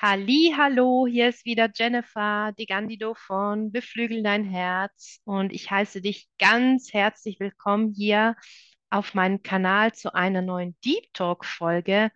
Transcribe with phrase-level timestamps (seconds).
[0.00, 6.28] Hallo, hier ist wieder Jennifer Di Gandido von Beflügel dein Herz und ich heiße dich
[6.38, 8.36] ganz herzlich willkommen hier
[8.90, 12.12] auf meinem Kanal zu einer neuen Deep Talk Folge,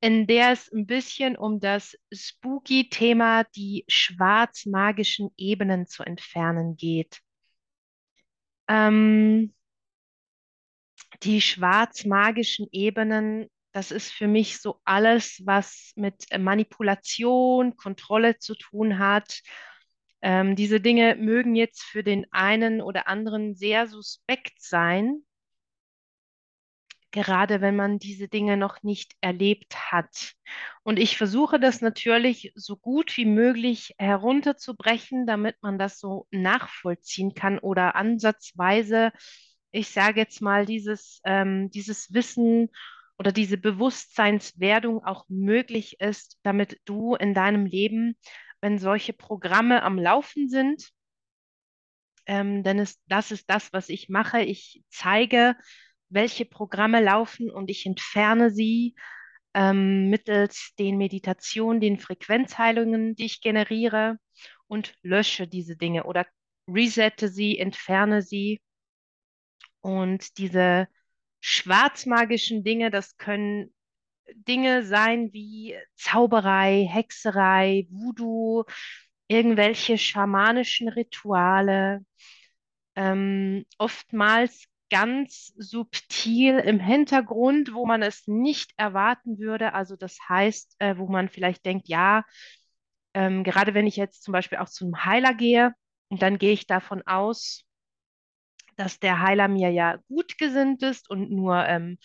[0.00, 7.20] in der es ein bisschen um das spooky Thema, die schwarz-magischen Ebenen zu entfernen geht.
[8.66, 9.54] Ähm,
[11.22, 18.54] die schwarz-magischen Ebenen das ist für mich so alles, was mit äh, Manipulation, Kontrolle zu
[18.54, 19.40] tun hat.
[20.20, 25.24] Ähm, diese Dinge mögen jetzt für den einen oder anderen sehr suspekt sein,
[27.10, 30.32] gerade wenn man diese Dinge noch nicht erlebt hat.
[30.82, 37.34] Und ich versuche das natürlich so gut wie möglich herunterzubrechen, damit man das so nachvollziehen
[37.34, 39.12] kann oder ansatzweise,
[39.72, 42.70] ich sage jetzt mal, dieses, ähm, dieses Wissen
[43.22, 48.16] oder diese Bewusstseinswerdung auch möglich ist, damit du in deinem Leben,
[48.60, 50.90] wenn solche Programme am Laufen sind,
[52.26, 54.42] ähm, denn es, das ist das, was ich mache.
[54.42, 55.54] Ich zeige,
[56.08, 58.96] welche Programme laufen und ich entferne sie
[59.54, 64.18] ähm, mittels den Meditationen, den Frequenzheilungen, die ich generiere
[64.66, 66.26] und lösche diese Dinge oder
[66.66, 68.60] resette sie, entferne sie.
[69.80, 70.88] Und diese
[71.42, 73.74] schwarzmagischen Dinge, das können
[74.34, 78.64] Dinge sein wie Zauberei, Hexerei, Voodoo,
[79.28, 82.04] irgendwelche schamanischen Rituale,
[82.96, 89.74] ähm, oftmals ganz subtil im Hintergrund, wo man es nicht erwarten würde.
[89.74, 92.24] Also das heißt, äh, wo man vielleicht denkt, ja,
[93.14, 95.74] ähm, gerade wenn ich jetzt zum Beispiel auch zum Heiler gehe
[96.08, 97.64] und dann gehe ich davon aus,
[98.76, 101.98] dass der Heiler mir ja gut gesinnt ist und nur ähm,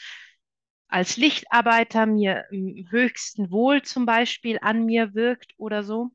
[0.88, 6.12] als Lichtarbeiter mir im höchsten Wohl zum Beispiel an mir wirkt oder so.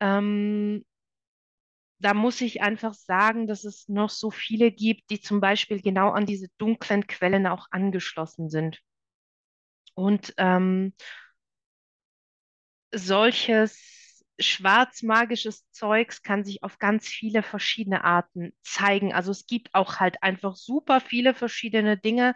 [0.00, 0.84] Ähm,
[2.00, 6.10] da muss ich einfach sagen, dass es noch so viele gibt, die zum Beispiel genau
[6.10, 8.80] an diese dunklen Quellen auch angeschlossen sind.
[9.94, 10.92] Und ähm,
[12.94, 14.07] solches
[14.38, 19.12] schwarzmagisches Zeugs kann sich auf ganz viele verschiedene Arten zeigen.
[19.12, 22.34] Also es gibt auch halt einfach super viele verschiedene Dinge.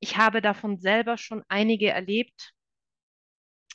[0.00, 2.52] Ich habe davon selber schon einige erlebt.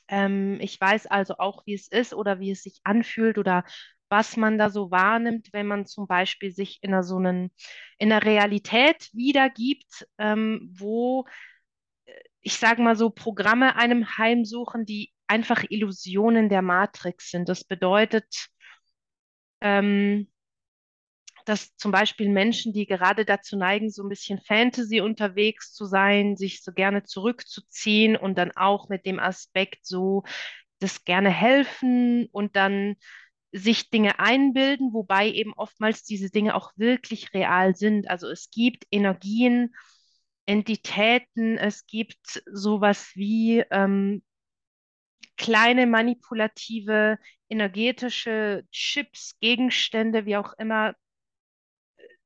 [0.08, 3.64] Ähm, ich weiß also auch, wie es ist oder wie es sich anfühlt oder
[4.10, 7.52] was man da so wahrnimmt, wenn man zum Beispiel sich in einer so einen,
[7.98, 11.26] in einer Realität wiedergibt, ähm, wo
[12.06, 17.50] äh, ich sage mal so Programme einem heimsuchen, die einfach Illusionen der Matrix sind.
[17.50, 18.48] Das bedeutet,
[19.62, 20.28] ähm,
[21.46, 26.36] dass zum Beispiel Menschen, die gerade dazu neigen, so ein bisschen Fantasy unterwegs zu sein,
[26.36, 30.24] sich so gerne zurückzuziehen und dann auch mit dem Aspekt so
[30.80, 32.96] das gerne helfen und dann
[33.52, 38.10] sich Dinge einbilden, wobei eben oftmals diese Dinge auch wirklich real sind.
[38.10, 39.74] Also es gibt Energien,
[40.46, 44.24] Entitäten, es gibt sowas wie ähm,
[45.38, 47.18] kleine manipulative
[47.50, 50.96] energetische Chips, Gegenstände, wie auch immer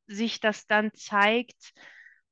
[0.08, 1.74] sich das dann zeigt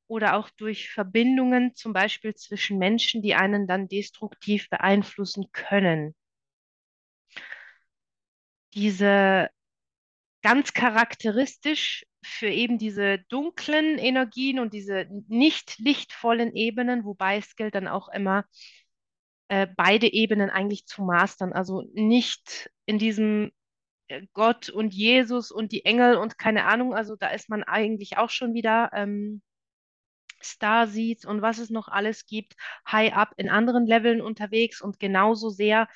[0.08, 6.16] oder auch durch Verbindungen, zum Beispiel zwischen Menschen, die einen dann destruktiv beeinflussen können.
[8.74, 9.50] Diese
[10.42, 17.76] ganz charakteristisch für eben diese dunklen Energien und diese nicht lichtvollen Ebenen, wobei es gilt
[17.76, 18.46] dann auch immer,
[19.50, 21.54] äh, beide Ebenen eigentlich zu mastern.
[21.54, 23.52] Also nicht in diesem
[24.08, 28.18] äh, Gott und Jesus und die Engel und keine Ahnung, also da ist man eigentlich
[28.18, 29.42] auch schon wieder ähm,
[30.42, 32.56] Starseeds und was es noch alles gibt,
[32.90, 35.88] high up in anderen Leveln unterwegs und genauso sehr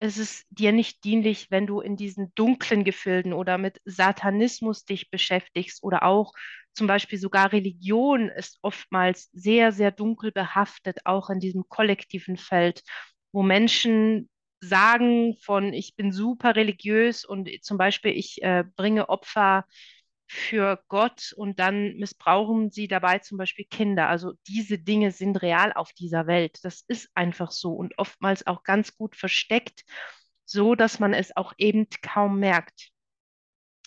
[0.00, 5.10] ist es dir nicht dienlich, wenn du in diesen dunklen Gefilden oder mit Satanismus dich
[5.10, 6.32] beschäftigst oder auch
[6.74, 12.82] zum Beispiel sogar Religion ist oftmals sehr, sehr dunkel behaftet, auch in diesem kollektiven Feld,
[13.32, 14.28] wo Menschen
[14.60, 19.64] sagen von, ich bin super religiös und zum Beispiel ich äh, bringe Opfer
[20.26, 24.08] für Gott und dann missbrauchen sie dabei zum Beispiel Kinder.
[24.08, 26.58] Also diese Dinge sind real auf dieser Welt.
[26.64, 29.84] Das ist einfach so und oftmals auch ganz gut versteckt,
[30.44, 32.90] so dass man es auch eben kaum merkt.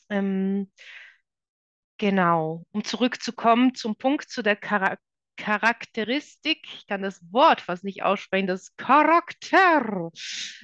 [0.09, 0.71] Ähm,
[1.97, 2.65] genau.
[2.71, 5.01] Um zurückzukommen zum Punkt zu der Charakter
[5.37, 10.11] Charakteristik, ich kann das Wort fast nicht aussprechen, das Charakter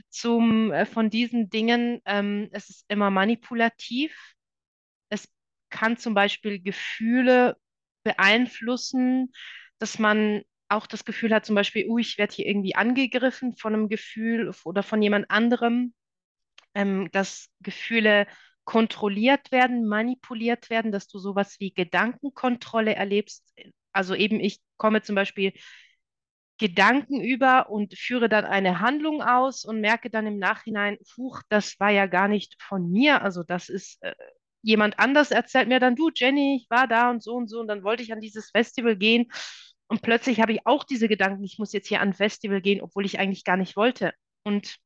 [0.09, 4.33] zum, äh, von diesen Dingen, ähm, es ist immer manipulativ.
[5.09, 5.29] Es
[5.69, 7.55] kann zum Beispiel Gefühle
[8.03, 9.31] beeinflussen,
[9.79, 13.73] dass man auch das Gefühl hat, zum Beispiel, uh, ich werde hier irgendwie angegriffen von
[13.73, 15.93] einem Gefühl oder von jemand anderem,
[16.73, 18.27] ähm, dass Gefühle
[18.65, 23.43] kontrolliert werden, manipuliert werden, dass du sowas wie Gedankenkontrolle erlebst.
[23.91, 25.53] Also eben, ich komme zum Beispiel
[26.59, 31.79] Gedanken über und führe dann eine Handlung aus und merke dann im Nachhinein, huch, das
[31.79, 33.21] war ja gar nicht von mir.
[33.21, 34.13] Also das ist äh,
[34.61, 37.67] jemand anders erzählt mir dann, du Jenny, ich war da und so und so und
[37.67, 39.29] dann wollte ich an dieses Festival gehen
[39.87, 42.81] und plötzlich habe ich auch diese Gedanken, ich muss jetzt hier an ein Festival gehen,
[42.81, 44.13] obwohl ich eigentlich gar nicht wollte.
[44.43, 44.77] Und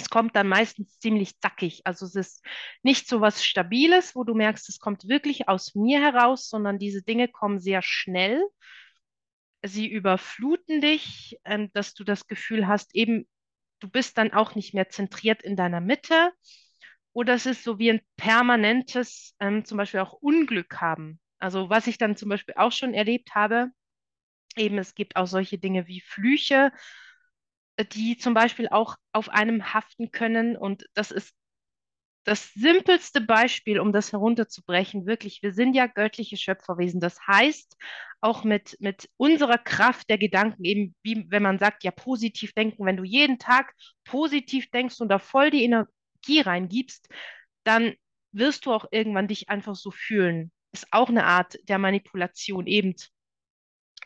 [0.00, 1.82] es kommt dann meistens ziemlich zackig.
[1.84, 2.44] Also es ist
[2.82, 7.02] nicht so was Stabiles, wo du merkst, es kommt wirklich aus mir heraus, sondern diese
[7.02, 8.42] Dinge kommen sehr schnell.
[9.62, 13.28] Sie überfluten dich, ähm, dass du das Gefühl hast, eben,
[13.80, 16.32] du bist dann auch nicht mehr zentriert in deiner Mitte.
[17.12, 21.20] Oder es ist so wie ein permanentes, ähm, zum Beispiel auch Unglück haben.
[21.38, 23.70] Also was ich dann zum Beispiel auch schon erlebt habe,
[24.56, 26.72] eben es gibt auch solche Dinge wie Flüche,
[27.84, 30.56] die zum Beispiel auch auf einem haften können.
[30.56, 31.34] Und das ist
[32.24, 35.06] das simpelste Beispiel, um das herunterzubrechen.
[35.06, 37.00] Wirklich, wir sind ja göttliche Schöpferwesen.
[37.00, 37.76] Das heißt,
[38.20, 42.84] auch mit, mit unserer Kraft der Gedanken, eben wie wenn man sagt, ja, positiv denken,
[42.84, 43.72] wenn du jeden Tag
[44.04, 47.08] positiv denkst und da voll die Energie reingibst,
[47.64, 47.94] dann
[48.32, 50.52] wirst du auch irgendwann dich einfach so fühlen.
[50.72, 52.94] Ist auch eine Art der Manipulation, eben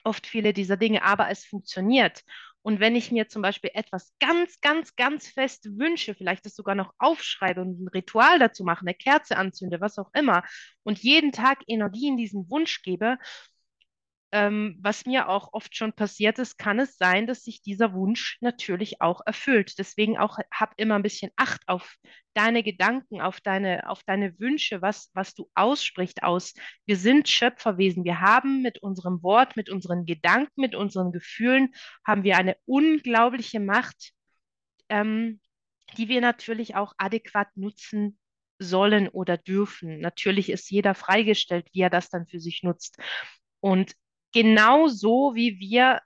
[0.05, 2.23] oft viele dieser Dinge, aber es funktioniert.
[2.65, 6.75] Und wenn ich mir zum Beispiel etwas ganz, ganz, ganz fest wünsche, vielleicht das sogar
[6.75, 10.43] noch aufschreibe und ein Ritual dazu mache, eine Kerze anzünde, was auch immer,
[10.83, 13.19] und jeden Tag Energie in diesen Wunsch gebe,
[14.35, 18.37] ähm, was mir auch oft schon passiert ist, kann es sein, dass sich dieser Wunsch
[18.41, 19.79] natürlich auch erfüllt.
[19.79, 21.95] Deswegen auch hab immer ein bisschen Acht auf
[22.35, 26.53] deine Gedanken, auf deine, auf deine Wünsche, was, was du aussprichst aus.
[26.85, 28.05] Wir sind Schöpferwesen.
[28.05, 31.73] Wir haben mit unserem Wort, mit unseren Gedanken, mit unseren Gefühlen,
[32.05, 34.15] haben wir eine unglaubliche Macht,
[34.89, 35.41] ähm,
[35.97, 38.19] die wir natürlich auch adäquat nutzen
[38.59, 40.01] sollen oder dürfen.
[40.01, 42.99] Natürlich ist jeder freigestellt, wie er das dann für sich nutzt.
[43.61, 43.95] Und
[44.35, 46.01] genauso wie wir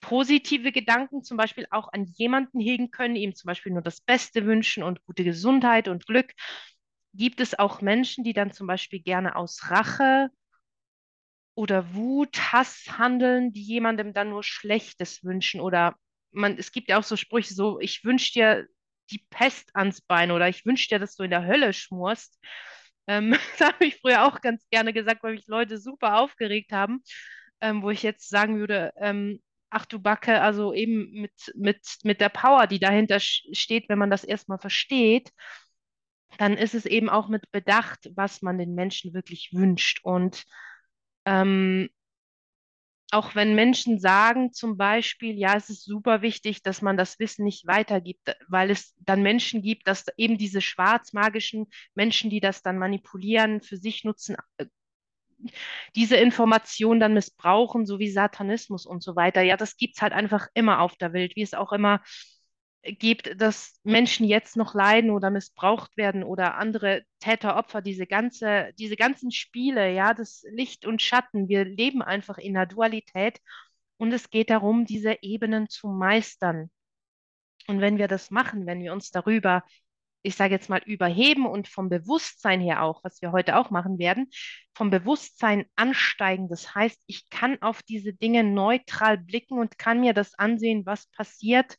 [0.00, 4.46] positive Gedanken zum Beispiel auch an jemanden hegen können, ihm zum Beispiel nur das Beste
[4.46, 6.32] wünschen und gute Gesundheit und Glück,
[7.12, 10.30] gibt es auch Menschen, die dann zum Beispiel gerne aus Rache
[11.54, 15.60] oder Wut, Hass handeln, die jemandem dann nur Schlechtes wünschen?
[15.60, 15.96] Oder
[16.30, 18.66] man, es gibt ja auch so Sprüche so, ich wünsche dir
[19.10, 22.38] die Pest ans Bein oder ich wünsche dir, dass du in der Hölle schmorst.
[23.06, 27.02] Ähm, das habe ich früher auch ganz gerne gesagt, weil mich Leute super aufgeregt haben
[27.60, 29.40] ähm, wo ich jetzt sagen würde, ähm,
[29.70, 34.10] ach du Backe, also eben mit, mit, mit der Power, die dahinter steht, wenn man
[34.10, 35.30] das erstmal versteht,
[36.38, 40.00] dann ist es eben auch mit Bedacht, was man den Menschen wirklich wünscht.
[40.02, 40.44] Und
[41.24, 41.88] ähm,
[43.12, 47.44] auch wenn Menschen sagen zum Beispiel, ja, es ist super wichtig, dass man das Wissen
[47.44, 52.78] nicht weitergibt, weil es dann Menschen gibt, dass eben diese schwarzmagischen Menschen, die das dann
[52.78, 54.66] manipulieren, für sich nutzen, äh,
[55.96, 59.42] diese Information dann missbrauchen, so wie Satanismus und so weiter.
[59.42, 62.02] Ja, das gibt es halt einfach immer auf der Welt, wie es auch immer
[62.82, 68.72] gibt, dass Menschen jetzt noch leiden oder missbraucht werden oder andere Täter, Opfer, diese ganze,
[68.78, 71.48] diese ganzen Spiele, ja, das Licht und Schatten.
[71.48, 73.38] Wir leben einfach in der Dualität
[73.98, 76.70] und es geht darum, diese Ebenen zu meistern.
[77.66, 79.62] Und wenn wir das machen, wenn wir uns darüber
[80.22, 83.98] ich sage jetzt mal, überheben und vom Bewusstsein her auch, was wir heute auch machen
[83.98, 84.28] werden,
[84.74, 86.48] vom Bewusstsein ansteigen.
[86.48, 91.06] Das heißt, ich kann auf diese Dinge neutral blicken und kann mir das ansehen, was
[91.08, 91.76] passiert.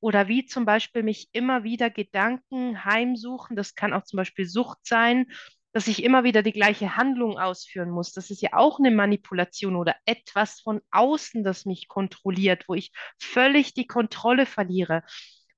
[0.00, 3.56] Oder wie zum Beispiel mich immer wieder Gedanken heimsuchen.
[3.56, 5.26] Das kann auch zum Beispiel Sucht sein,
[5.72, 8.12] dass ich immer wieder die gleiche Handlung ausführen muss.
[8.12, 12.92] Das ist ja auch eine Manipulation oder etwas von außen, das mich kontrolliert, wo ich
[13.18, 15.02] völlig die Kontrolle verliere.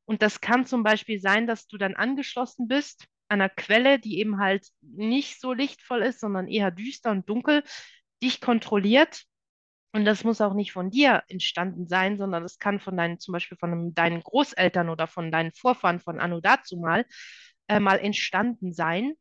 [0.07, 4.19] Und das kann zum Beispiel sein, dass du dann angeschlossen bist an einer Quelle, die
[4.21, 7.65] eben halt nicht so lichtvoll ist, sondern eher düster und dunkel,
[8.23, 9.25] dich kontrolliert.
[9.93, 13.33] Und das muss auch nicht von dir entstanden sein, sondern das kann von deinen, zum
[13.33, 17.05] Beispiel von deinen Großeltern oder von deinen Vorfahren von Anno dazu mal,
[17.69, 19.15] äh, mal entstanden sein.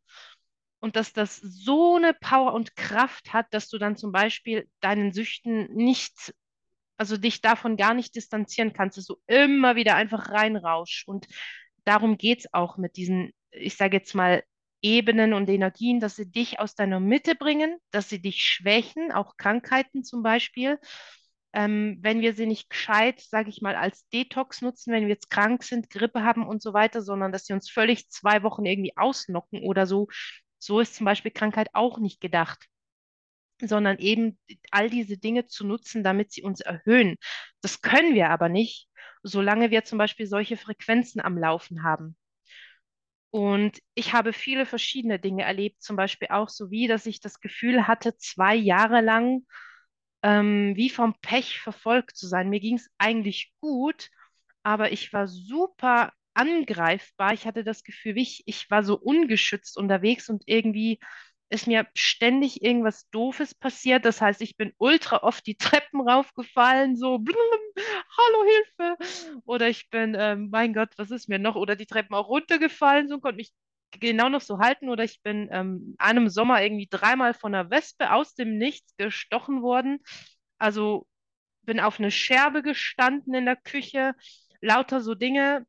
[0.80, 5.14] Und dass das so eine Power und Kraft hat, dass du dann zum Beispiel deinen
[5.14, 6.36] Süchten nicht
[6.98, 11.08] also dich davon gar nicht distanzieren kannst, dass du immer wieder einfach reinrauschst.
[11.08, 11.28] Und
[11.84, 14.44] darum geht es auch mit diesen, ich sage jetzt mal,
[14.82, 19.36] Ebenen und Energien, dass sie dich aus deiner Mitte bringen, dass sie dich schwächen, auch
[19.36, 20.80] Krankheiten zum Beispiel.
[21.54, 25.32] Ähm, wenn wir sie nicht gescheit, sage ich mal, als Detox nutzen, wenn wir jetzt
[25.32, 28.96] krank sind, Grippe haben und so weiter, sondern dass sie uns völlig zwei Wochen irgendwie
[28.96, 30.08] ausnocken oder so.
[30.60, 32.68] So ist zum Beispiel Krankheit auch nicht gedacht.
[33.62, 34.38] Sondern eben
[34.72, 37.16] all diese Dinge zu nutzen, damit sie uns erhöhen.
[37.62, 38.88] Das können wir aber nicht,
[39.24, 42.18] solange wir zum Beispiel solche Frequenzen am Laufen haben.
[43.32, 47.42] Und ich habe viele verschiedene Dinge erlebt, zum Beispiel auch so wie, dass ich das
[47.42, 49.46] Gefühl hatte, zwei Jahre lang
[50.24, 52.50] ähm, wie vom Pech verfolgt zu sein.
[52.50, 54.10] Mir ging es eigentlich gut,
[54.64, 57.34] aber ich war super angreifbar.
[57.34, 61.00] Ich hatte das Gefühl, ich, ich war so ungeschützt unterwegs und irgendwie
[61.50, 64.06] ist mir ständig irgendwas Doofes passiert.
[64.06, 67.38] Das heißt, ich bin ultra oft die Treppen raufgefallen, so, blum,
[68.18, 69.42] hallo Hilfe.
[69.46, 71.56] Oder ich bin, ähm, mein Gott, was ist mir noch?
[71.56, 73.52] Oder die Treppen auch runtergefallen, so und konnte mich
[73.92, 74.90] genau noch so halten.
[74.90, 79.62] Oder ich bin ähm, einem Sommer irgendwie dreimal von einer Wespe aus dem Nichts gestochen
[79.62, 80.00] worden.
[80.58, 81.08] Also
[81.64, 84.16] bin auf eine Scherbe gestanden in der Küche.
[84.62, 85.66] Lauter so Dinge,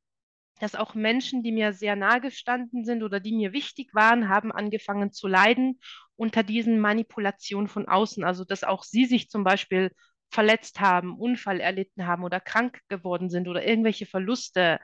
[0.60, 4.52] dass auch Menschen, die mir sehr nahe gestanden sind oder die mir wichtig waren, haben
[4.52, 5.80] angefangen zu leiden
[6.16, 8.24] unter diesen Manipulationen von außen.
[8.24, 9.90] Also dass auch sie sich zum Beispiel
[10.30, 14.80] verletzt haben, Unfall erlitten haben oder krank geworden sind oder irgendwelche Verluste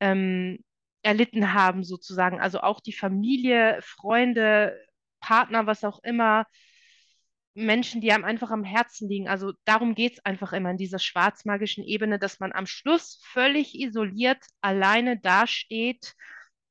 [0.00, 0.58] ähm,
[1.02, 2.40] erlitten haben, sozusagen.
[2.40, 4.78] Also auch die Familie, Freunde,
[5.20, 6.46] Partner, was auch immer,
[7.54, 9.28] Menschen, die einem einfach am Herzen liegen.
[9.28, 13.74] Also darum geht es einfach immer in dieser schwarzmagischen Ebene, dass man am Schluss völlig
[13.78, 16.14] isoliert alleine dasteht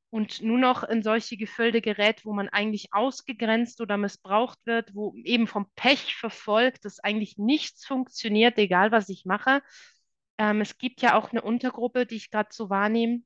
[0.09, 5.15] und nur noch in solche Gefilde gerät, wo man eigentlich ausgegrenzt oder missbraucht wird, wo
[5.23, 9.63] eben vom Pech verfolgt, dass eigentlich nichts funktioniert, egal was ich mache.
[10.37, 13.21] Ähm, es gibt ja auch eine Untergruppe, die ich gerade so wahrnehme,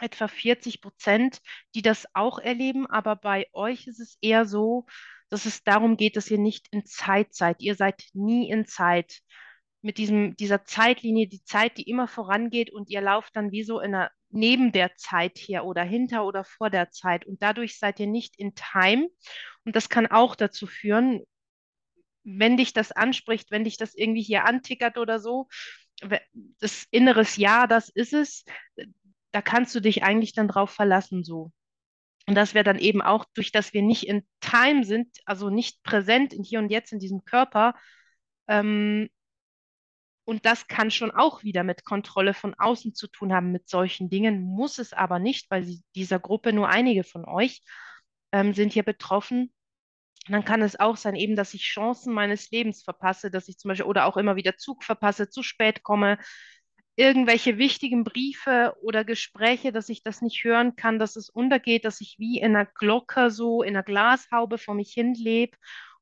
[0.00, 1.40] etwa 40 Prozent,
[1.74, 4.86] die das auch erleben, aber bei euch ist es eher so,
[5.30, 7.60] dass es darum geht, dass ihr nicht in Zeit seid.
[7.60, 9.20] Ihr seid nie in Zeit.
[9.80, 13.78] Mit diesem, dieser Zeitlinie, die Zeit, die immer vorangeht und ihr lauft dann wie so
[13.78, 17.26] in einer, neben der Zeit her oder hinter oder vor der Zeit.
[17.26, 19.08] Und dadurch seid ihr nicht in Time.
[19.64, 21.22] Und das kann auch dazu führen,
[22.24, 25.48] wenn dich das anspricht, wenn dich das irgendwie hier antickert oder so,
[26.60, 28.44] das inneres Ja, das ist es,
[29.32, 31.52] da kannst du dich eigentlich dann drauf verlassen so.
[32.28, 35.82] Und dass wir dann eben auch, durch dass wir nicht in Time sind, also nicht
[35.82, 37.74] präsent in hier und jetzt in diesem Körper,
[38.48, 39.08] ähm,
[40.26, 44.10] und das kann schon auch wieder mit Kontrolle von außen zu tun haben, mit solchen
[44.10, 47.62] Dingen, muss es aber nicht, weil sie, dieser Gruppe nur einige von euch
[48.32, 49.50] ähm, sind hier betroffen.
[50.26, 53.56] Und dann kann es auch sein, eben, dass ich Chancen meines Lebens verpasse, dass ich
[53.56, 56.18] zum Beispiel oder auch immer wieder Zug verpasse, zu spät komme,
[56.98, 62.00] irgendwelche wichtigen Briefe oder Gespräche, dass ich das nicht hören kann, dass es untergeht, dass
[62.00, 65.56] ich wie in einer Glocke so, in einer Glashaube vor mich hin lebe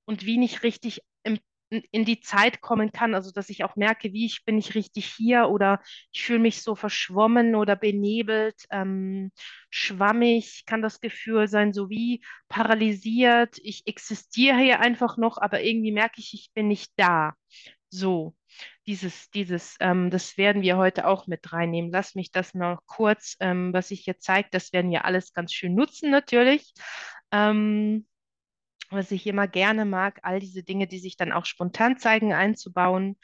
[0.07, 1.39] und wie nicht richtig im,
[1.69, 3.15] in die Zeit kommen kann.
[3.15, 6.63] Also dass ich auch merke, wie ich bin ich richtig hier oder ich fühle mich
[6.63, 9.33] so verschwommen oder benebelt, ähm,
[9.69, 13.59] schwammig, kann das Gefühl sein, so wie paralysiert.
[13.63, 17.35] Ich existiere hier einfach noch, aber irgendwie merke ich, ich bin nicht da.
[17.91, 18.35] So
[18.87, 21.91] dieses, dieses, ähm, das werden wir heute auch mit reinnehmen.
[21.91, 25.53] Lass mich das noch kurz, ähm, was ich hier zeige, das werden wir alles ganz
[25.53, 26.73] schön nutzen natürlich.
[27.33, 28.07] Ähm,
[28.91, 33.17] was ich immer gerne mag, all diese Dinge, die sich dann auch spontan zeigen, einzubauen.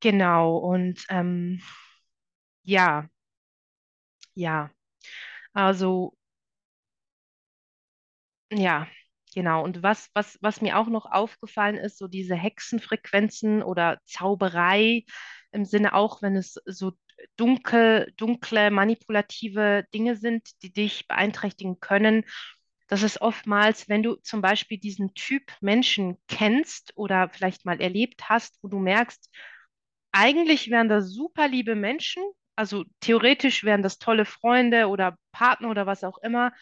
[0.00, 1.60] Genau, und ähm,
[2.64, 3.08] ja,
[4.34, 4.70] ja,
[5.54, 6.14] also
[8.50, 8.86] ja,
[9.34, 15.04] Genau, und was, was, was mir auch noch aufgefallen ist, so diese Hexenfrequenzen oder Zauberei
[15.50, 16.92] im Sinne auch, wenn es so
[17.36, 22.24] dunkel, dunkle, manipulative Dinge sind, die dich beeinträchtigen können.
[22.88, 28.28] Das ist oftmals, wenn du zum Beispiel diesen Typ Menschen kennst oder vielleicht mal erlebt
[28.28, 29.30] hast, wo du merkst,
[30.12, 32.22] eigentlich wären das super liebe Menschen,
[32.56, 36.52] also theoretisch wären das tolle Freunde oder Partner oder was auch immer,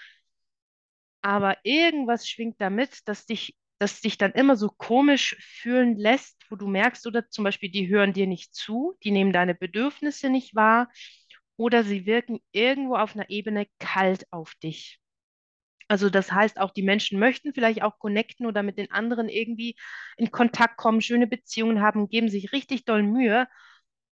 [1.23, 6.57] aber irgendwas schwingt damit, dass dich, dass dich dann immer so komisch fühlen lässt, wo
[6.57, 10.55] du merkst, oder zum Beispiel, die hören dir nicht zu, die nehmen deine Bedürfnisse nicht
[10.55, 10.91] wahr,
[11.57, 14.99] oder sie wirken irgendwo auf einer Ebene kalt auf dich.
[15.89, 19.77] Also das heißt, auch die Menschen möchten vielleicht auch connecten oder mit den anderen irgendwie
[20.17, 23.47] in Kontakt kommen, schöne Beziehungen haben, geben sich richtig doll Mühe,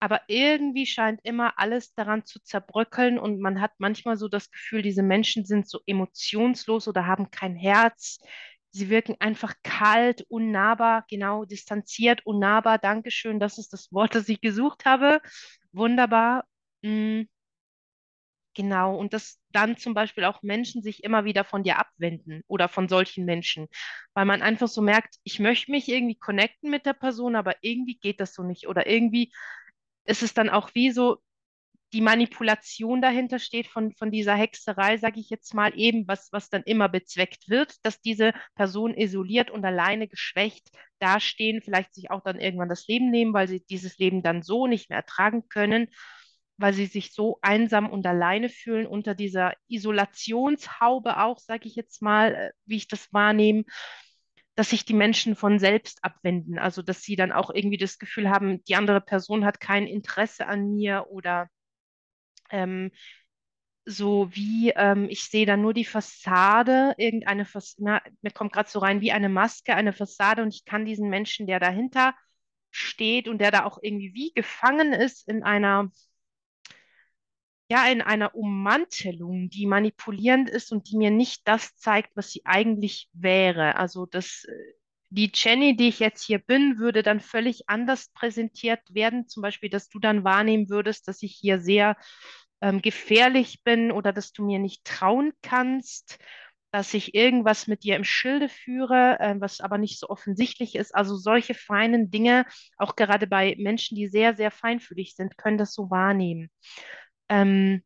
[0.01, 4.81] aber irgendwie scheint immer alles daran zu zerbröckeln und man hat manchmal so das Gefühl,
[4.81, 8.19] diese Menschen sind so emotionslos oder haben kein Herz.
[8.71, 12.79] Sie wirken einfach kalt, unnahbar, genau, distanziert, unnahbar.
[12.79, 15.21] Dankeschön, das ist das Wort, das ich gesucht habe.
[15.71, 16.45] Wunderbar.
[16.81, 17.23] Mm.
[18.53, 22.67] Genau, und dass dann zum Beispiel auch Menschen sich immer wieder von dir abwenden oder
[22.67, 23.67] von solchen Menschen,
[24.13, 27.97] weil man einfach so merkt, ich möchte mich irgendwie connecten mit der Person, aber irgendwie
[27.97, 29.31] geht das so nicht oder irgendwie
[30.05, 31.17] ist es dann auch wie so,
[31.93, 36.49] die Manipulation dahinter steht von, von dieser Hexerei, sage ich jetzt mal, eben, was, was
[36.49, 42.21] dann immer bezweckt wird, dass diese Personen isoliert und alleine geschwächt dastehen, vielleicht sich auch
[42.23, 45.87] dann irgendwann das Leben nehmen, weil sie dieses Leben dann so nicht mehr ertragen können,
[46.57, 52.01] weil sie sich so einsam und alleine fühlen unter dieser Isolationshaube auch, sage ich jetzt
[52.01, 53.65] mal, äh, wie ich das wahrnehme
[54.55, 56.59] dass sich die Menschen von selbst abwenden.
[56.59, 60.47] Also, dass sie dann auch irgendwie das Gefühl haben, die andere Person hat kein Interesse
[60.47, 61.49] an mir oder
[62.49, 62.91] ähm,
[63.85, 68.79] so wie ähm, ich sehe da nur die Fassade, irgendeine Fassade, mir kommt gerade so
[68.79, 72.13] rein wie eine Maske, eine Fassade und ich kann diesen Menschen, der dahinter
[72.69, 75.91] steht und der da auch irgendwie wie gefangen ist in einer
[77.71, 82.41] ja, in einer Ummantelung, die manipulierend ist und die mir nicht das zeigt, was sie
[82.43, 83.77] eigentlich wäre.
[83.77, 84.73] Also das, äh,
[85.09, 89.29] die Jenny, die ich jetzt hier bin, würde dann völlig anders präsentiert werden.
[89.29, 91.95] Zum Beispiel, dass du dann wahrnehmen würdest, dass ich hier sehr
[92.59, 96.19] ähm, gefährlich bin oder dass du mir nicht trauen kannst,
[96.71, 100.93] dass ich irgendwas mit dir im Schilde führe, äh, was aber nicht so offensichtlich ist.
[100.93, 105.73] Also solche feinen Dinge, auch gerade bei Menschen, die sehr, sehr feinfühlig sind, können das
[105.73, 106.49] so wahrnehmen
[107.31, 107.81] ähm,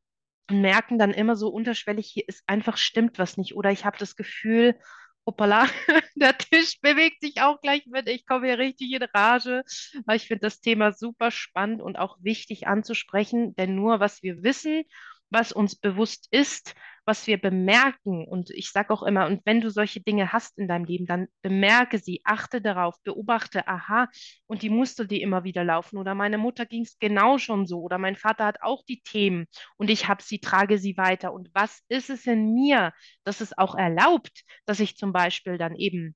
[0.49, 3.55] und merken dann immer so unterschwellig, hier ist einfach stimmt was nicht.
[3.55, 4.77] Oder ich habe das Gefühl,
[5.25, 5.67] hoppala,
[6.15, 8.07] der Tisch bewegt sich auch gleich mit.
[8.09, 9.63] Ich komme hier richtig in Rage.
[10.05, 14.43] Weil ich finde das Thema super spannend und auch wichtig anzusprechen, denn nur was wir
[14.43, 14.83] wissen,
[15.29, 16.75] was uns bewusst ist,
[17.05, 18.25] was wir bemerken.
[18.27, 21.27] Und ich sage auch immer, und wenn du solche Dinge hast in deinem Leben, dann
[21.41, 24.07] bemerke sie, achte darauf, beobachte, aha,
[24.47, 25.97] und die Muster, die immer wieder laufen.
[25.97, 27.81] Oder meine Mutter ging es genau schon so.
[27.81, 29.45] Oder mein Vater hat auch die Themen
[29.77, 31.33] und ich habe sie, trage sie weiter.
[31.33, 32.93] Und was ist es in mir,
[33.23, 36.15] dass es auch erlaubt, dass ich zum Beispiel dann eben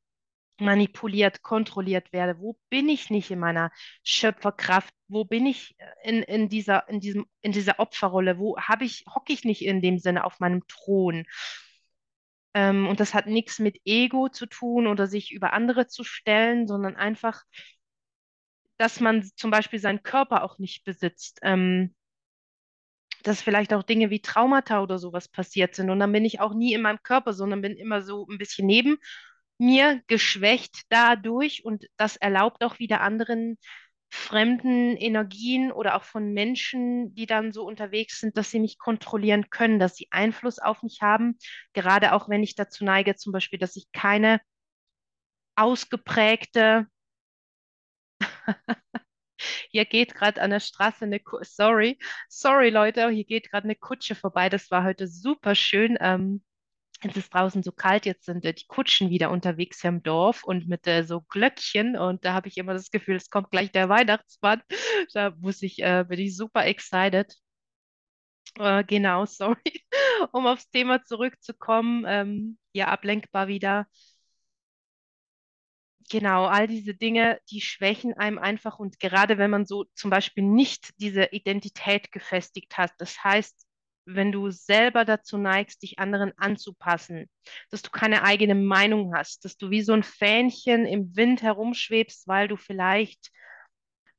[0.61, 2.39] manipuliert, kontrolliert werde?
[2.39, 3.71] Wo bin ich nicht in meiner
[4.03, 4.93] Schöpferkraft?
[5.07, 8.37] Wo bin ich in, in dieser, in diesem, in dieser Opferrolle?
[8.39, 11.25] Wo habe ich, hocke ich nicht in dem Sinne auf meinem Thron?
[12.53, 16.67] Ähm, und das hat nichts mit Ego zu tun oder sich über andere zu stellen,
[16.67, 17.43] sondern einfach,
[18.77, 21.39] dass man zum Beispiel seinen Körper auch nicht besitzt.
[21.43, 21.93] Ähm,
[23.23, 25.89] dass vielleicht auch Dinge wie Traumata oder sowas passiert sind.
[25.89, 28.65] Und dann bin ich auch nie in meinem Körper, sondern bin immer so ein bisschen
[28.67, 28.97] neben
[29.59, 33.57] mir geschwächt dadurch und das erlaubt auch wieder anderen
[34.11, 39.49] fremden Energien oder auch von Menschen, die dann so unterwegs sind, dass sie mich kontrollieren
[39.51, 41.37] können, dass sie Einfluss auf mich haben,
[41.73, 44.41] gerade auch wenn ich dazu neige, zum Beispiel, dass ich keine
[45.55, 46.87] ausgeprägte
[49.71, 53.75] Hier geht gerade an der Straße eine Ku sorry, sorry Leute, hier geht gerade eine
[53.75, 54.49] Kutsche vorbei.
[54.49, 55.97] Das war heute super schön.
[56.01, 56.43] Ähm,
[57.01, 60.67] es ist draußen so kalt, jetzt sind äh, die Kutschen wieder unterwegs im Dorf und
[60.67, 63.89] mit äh, so Glöckchen und da habe ich immer das Gefühl, es kommt gleich der
[63.89, 64.61] Weihnachtsmann.
[65.13, 67.33] Da muss ich, äh, bin ich super excited.
[68.57, 69.83] Äh, genau, sorry.
[70.31, 73.87] Um aufs Thema zurückzukommen, ähm, ja, ablenkbar wieder.
[76.09, 80.43] Genau, all diese Dinge, die schwächen einem einfach und gerade wenn man so zum Beispiel
[80.43, 83.68] nicht diese Identität gefestigt hat, das heißt,
[84.15, 87.29] wenn du selber dazu neigst, dich anderen anzupassen,
[87.69, 92.27] dass du keine eigene Meinung hast, dass du wie so ein Fähnchen im Wind herumschwebst,
[92.27, 93.31] weil du vielleicht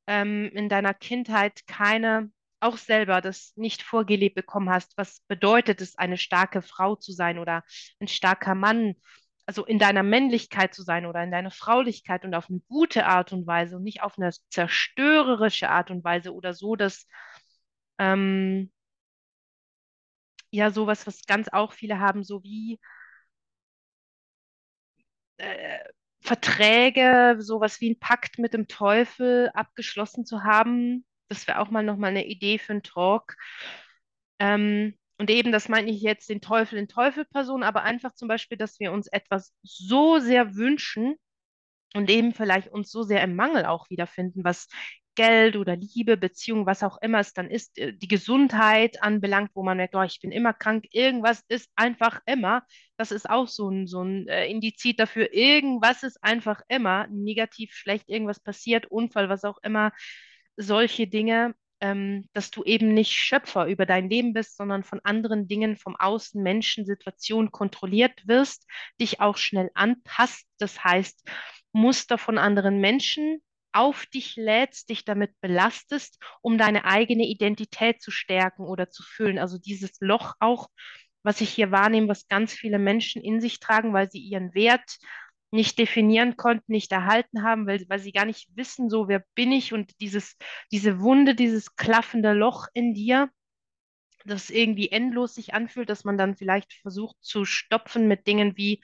[0.07, 4.97] ähm, in deiner Kindheit keine, auch selber das nicht vorgelebt bekommen hast.
[4.97, 7.63] Was bedeutet es, eine starke Frau zu sein oder
[7.99, 8.95] ein starker Mann?
[9.45, 13.33] Also in deiner Männlichkeit zu sein oder in deiner Fraulichkeit und auf eine gute Art
[13.33, 17.07] und Weise und nicht auf eine zerstörerische Art und Weise oder so, dass
[17.97, 18.71] ähm,
[20.51, 22.79] ja sowas, was ganz auch viele haben, so wie
[25.37, 25.79] äh,
[26.21, 31.05] Verträge, sowas wie ein Pakt mit dem Teufel abgeschlossen zu haben.
[31.29, 33.35] Das wäre auch mal nochmal eine Idee für einen Talk.
[34.39, 38.57] Ähm, und eben, das meine ich jetzt den Teufel in Teufelperson, aber einfach zum Beispiel,
[38.57, 41.15] dass wir uns etwas so sehr wünschen
[41.93, 44.67] und eben vielleicht uns so sehr im Mangel auch wiederfinden, was
[45.15, 49.63] Geld oder Liebe, Beziehung, was auch immer es dann ist, äh, die Gesundheit anbelangt, wo
[49.63, 52.63] man merkt, oh, ich bin immer krank, irgendwas ist einfach immer.
[52.97, 57.73] Das ist auch so ein, so ein äh, Indizit dafür, irgendwas ist einfach immer negativ,
[57.73, 59.91] schlecht, irgendwas passiert, Unfall, was auch immer,
[60.55, 65.47] solche Dinge, ähm, dass du eben nicht Schöpfer über dein Leben bist, sondern von anderen
[65.47, 68.67] Dingen, vom Außen, Menschen, Situationen kontrolliert wirst,
[68.99, 70.47] dich auch schnell anpasst.
[70.59, 71.27] Das heißt,
[71.73, 73.41] Muster von anderen Menschen
[73.73, 79.39] auf dich lädst, dich damit belastest, um deine eigene Identität zu stärken oder zu füllen.
[79.39, 80.69] Also dieses Loch auch,
[81.23, 84.97] was ich hier wahrnehme, was ganz viele Menschen in sich tragen, weil sie ihren Wert
[85.51, 89.51] nicht definieren konnten, nicht erhalten haben, weil, weil sie gar nicht wissen, so wer bin
[89.51, 90.37] ich und dieses,
[90.71, 93.29] diese Wunde, dieses klaffende Loch in dir,
[94.25, 98.81] das irgendwie endlos sich anfühlt, dass man dann vielleicht versucht zu stopfen mit Dingen wie,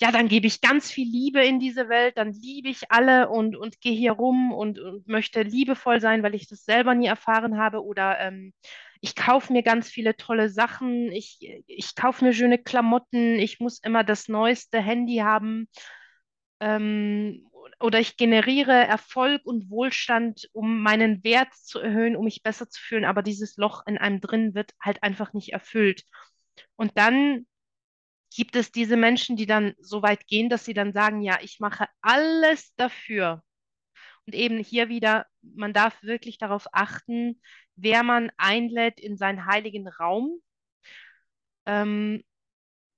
[0.00, 3.54] ja, dann gebe ich ganz viel Liebe in diese Welt, dann liebe ich alle und,
[3.54, 7.58] und gehe hier rum und, und möchte liebevoll sein, weil ich das selber nie erfahren
[7.58, 7.84] habe.
[7.84, 8.54] Oder ähm,
[9.02, 13.78] ich kaufe mir ganz viele tolle Sachen, ich, ich kaufe mir schöne Klamotten, ich muss
[13.80, 15.68] immer das neueste Handy haben.
[16.60, 17.46] Ähm,
[17.78, 22.80] oder ich generiere Erfolg und Wohlstand, um meinen Wert zu erhöhen, um mich besser zu
[22.80, 26.04] fühlen, aber dieses Loch in einem drin wird halt einfach nicht erfüllt.
[26.76, 27.46] Und dann
[28.30, 31.60] gibt es diese Menschen, die dann so weit gehen, dass sie dann sagen, ja, ich
[31.60, 33.42] mache alles dafür.
[34.26, 37.40] Und eben hier wieder, man darf wirklich darauf achten,
[37.76, 40.40] wer man einlädt in seinen heiligen Raum
[41.66, 42.22] ähm,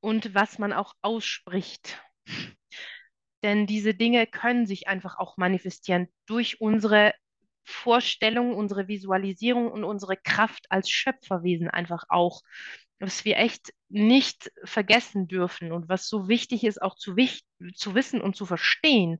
[0.00, 2.02] und was man auch ausspricht.
[3.42, 7.14] Denn diese Dinge können sich einfach auch manifestieren durch unsere
[7.64, 12.42] Vorstellung, unsere Visualisierung und unsere Kraft als Schöpferwesen einfach auch,
[13.02, 17.16] was wir echt nicht vergessen dürfen und was so wichtig ist, auch zu,
[17.74, 19.18] zu wissen und zu verstehen.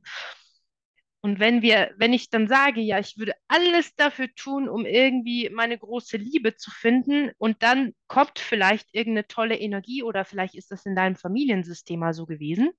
[1.19, 5.49] Und wenn wir, wenn ich dann sage, ja, ich würde alles dafür tun, um irgendwie
[5.49, 10.71] meine große Liebe zu finden, und dann kommt vielleicht irgendeine tolle Energie oder vielleicht ist
[10.71, 12.71] das in deinem Familiensystem mal so gewesen,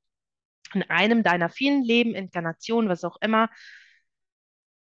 [0.73, 3.51] in einem deiner vielen Leben, Inkarnationen, was auch immer,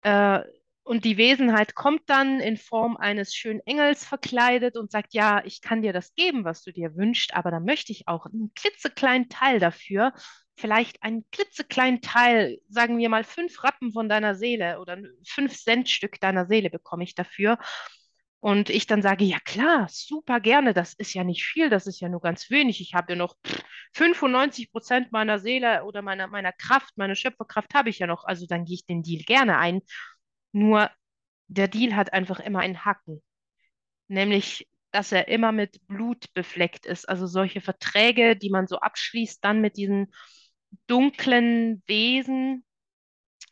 [0.02, 0.42] äh,
[0.90, 5.62] und die Wesenheit kommt dann in Form eines schönen Engels verkleidet und sagt, ja, ich
[5.62, 9.30] kann dir das geben, was du dir wünschst, aber dann möchte ich auch einen klitzekleinen
[9.30, 10.14] Teil dafür,
[10.56, 14.98] vielleicht einen klitzekleinen Teil, sagen wir mal fünf Rappen von deiner Seele oder
[15.28, 17.60] fünf Centstück deiner Seele bekomme ich dafür.
[18.40, 22.00] Und ich dann sage, ja klar, super gerne, das ist ja nicht viel, das ist
[22.00, 22.82] ja nur ganz wenig.
[22.82, 23.36] Ich habe ja noch
[23.94, 28.48] 95 Prozent meiner Seele oder meiner, meiner Kraft, meine Schöpferkraft habe ich ja noch, also
[28.48, 29.82] dann gehe ich den Deal gerne ein.
[30.52, 30.90] Nur
[31.48, 33.22] der Deal hat einfach immer einen Haken,
[34.08, 37.08] nämlich dass er immer mit Blut befleckt ist.
[37.08, 40.14] Also solche Verträge, die man so abschließt, dann mit diesen
[40.88, 42.66] dunklen Wesen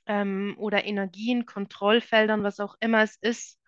[0.08, 3.60] ähm, oder Energien, Kontrollfeldern, was auch immer es ist.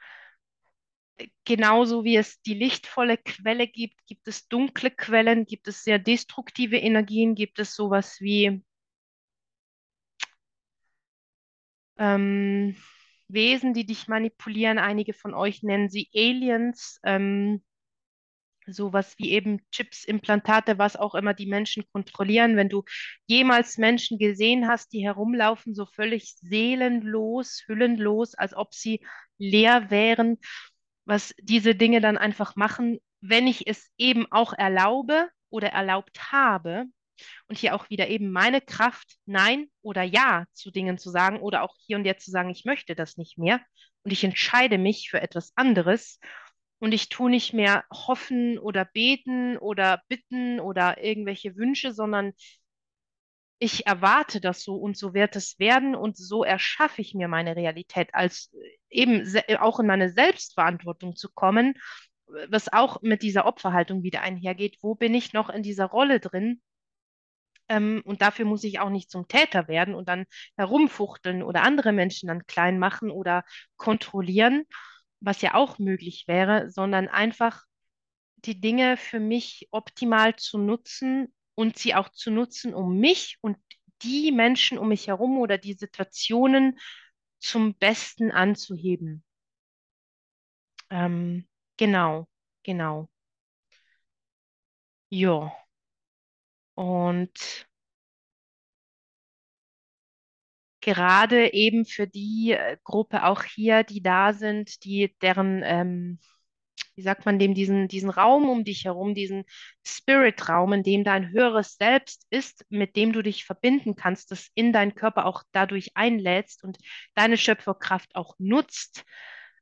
[1.43, 6.77] Genauso wie es die lichtvolle Quelle gibt, gibt es dunkle Quellen, gibt es sehr destruktive
[6.77, 8.63] Energien, gibt es sowas wie
[11.97, 12.75] ähm,
[13.29, 14.79] Wesen, die dich manipulieren.
[14.79, 16.99] Einige von euch nennen sie Aliens.
[17.03, 17.61] Ähm,
[18.73, 22.55] sowas wie eben Chips, Implantate, was auch immer die Menschen kontrollieren.
[22.55, 22.83] Wenn du
[23.25, 29.01] jemals Menschen gesehen hast, die herumlaufen, so völlig seelenlos, hüllenlos, als ob sie
[29.37, 30.37] leer wären,
[31.05, 36.85] was diese Dinge dann einfach machen, wenn ich es eben auch erlaube oder erlaubt habe,
[37.47, 41.63] und hier auch wieder eben meine Kraft, Nein oder Ja zu Dingen zu sagen oder
[41.63, 43.59] auch hier und jetzt zu sagen, ich möchte das nicht mehr
[44.03, 46.19] und ich entscheide mich für etwas anderes
[46.79, 52.33] und ich tue nicht mehr hoffen oder beten oder bitten oder irgendwelche Wünsche, sondern
[53.59, 57.57] ich erwarte das so und so wird es werden und so erschaffe ich mir meine
[57.57, 58.55] Realität, als
[58.89, 59.25] eben
[59.59, 61.73] auch in meine Selbstverantwortung zu kommen,
[62.47, 64.77] was auch mit dieser Opferhaltung wieder einhergeht.
[64.81, 66.61] Wo bin ich noch in dieser Rolle drin?
[67.69, 70.25] Ähm, und dafür muss ich auch nicht zum Täter werden und dann
[70.57, 73.43] herumfuchteln oder andere Menschen dann klein machen oder
[73.77, 74.65] kontrollieren,
[75.21, 77.63] was ja auch möglich wäre, sondern einfach
[78.45, 83.57] die Dinge für mich optimal zu nutzen und sie auch zu nutzen, um mich und
[84.03, 86.79] die Menschen um mich herum oder die Situationen
[87.39, 89.23] zum Besten anzuheben.
[90.91, 92.27] Ähm, genau,
[92.63, 93.09] genau.
[95.11, 95.53] Ja.
[96.79, 97.67] Und
[100.79, 106.19] gerade eben für die äh, Gruppe auch hier, die da sind, die deren, ähm,
[106.95, 109.43] wie sagt man dem, diesen, diesen Raum um dich herum, diesen
[109.85, 114.71] Spirit-Raum, in dem dein höheres Selbst ist, mit dem du dich verbinden kannst, das in
[114.71, 116.77] deinen Körper auch dadurch einlädst und
[117.13, 119.03] deine Schöpferkraft auch nutzt,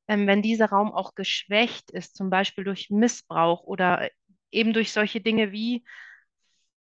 [0.08, 4.08] ähm, wenn dieser Raum auch geschwächt ist, zum Beispiel durch Missbrauch oder
[4.52, 5.84] eben durch solche Dinge wie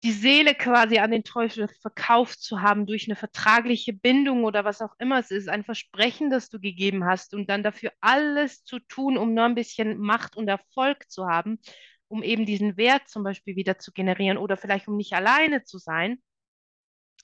[0.04, 4.82] die Seele quasi an den Teufel verkauft zu haben durch eine vertragliche Bindung oder was
[4.82, 8.80] auch immer es ist, ein Versprechen, das du gegeben hast und dann dafür alles zu
[8.80, 11.60] tun, um nur ein bisschen Macht und Erfolg zu haben,
[12.08, 15.78] um eben diesen Wert zum Beispiel wieder zu generieren oder vielleicht um nicht alleine zu
[15.78, 16.20] sein.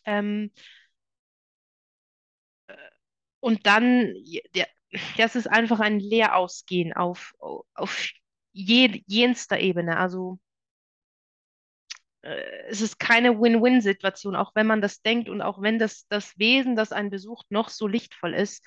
[0.05, 0.51] Ähm,
[2.67, 2.73] äh,
[3.39, 4.13] und dann,
[5.17, 7.33] das ist einfach ein Leerausgehen auf,
[7.73, 8.09] auf
[8.53, 9.97] je, jenster Ebene.
[9.97, 10.39] Also
[12.21, 16.75] es ist keine Win-Win-Situation, auch wenn man das denkt und auch wenn das, das Wesen,
[16.75, 18.65] das einen besucht, noch so lichtvoll ist.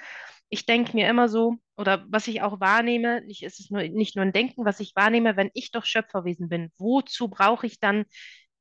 [0.48, 4.24] Ich denke mir immer so, oder was ich auch wahrnehme, nicht, es nur, nicht nur
[4.24, 8.04] ein Denken, was ich wahrnehme, wenn ich doch Schöpferwesen bin, wozu brauche ich dann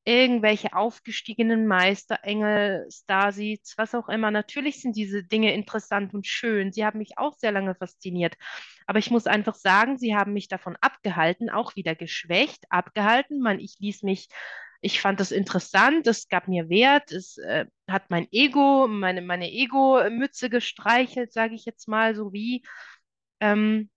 [0.06, 4.32] irgendwelche aufgestiegenen Meister, Engel, Starseeds, was auch immer.
[4.32, 6.72] Natürlich sind diese Dinge interessant und schön.
[6.72, 8.36] Sie haben mich auch sehr lange fasziniert.
[8.88, 13.40] Aber ich muss einfach sagen, sie haben mich davon abgehalten, auch wieder geschwächt, abgehalten.
[13.40, 14.30] Man, ich ließ mich,
[14.82, 19.52] ich fand das interessant, es gab mir Wert, es äh, hat mein Ego, meine, meine
[19.52, 22.64] Ego-Mütze gestreichelt, sage ich jetzt mal, so wie.
[23.42, 23.90] Ähm,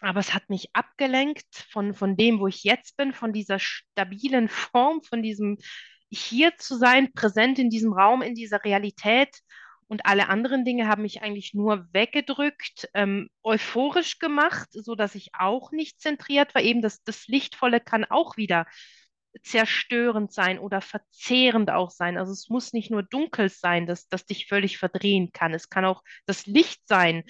[0.00, 4.48] aber es hat mich abgelenkt von, von dem, wo ich jetzt bin, von dieser stabilen
[4.48, 5.58] Form, von diesem
[6.10, 9.40] hier zu sein, präsent in diesem Raum, in dieser Realität.
[9.86, 15.30] Und alle anderen Dinge haben mich eigentlich nur weggedrückt, ähm, euphorisch gemacht, so dass ich
[15.34, 16.62] auch nicht zentriert war.
[16.62, 18.66] Eben das, das Lichtvolle kann auch wieder
[19.42, 22.18] zerstörend sein oder verzehrend auch sein.
[22.18, 25.54] Also es muss nicht nur dunkel sein, dass das dich völlig verdrehen kann.
[25.54, 27.24] Es kann auch das Licht sein,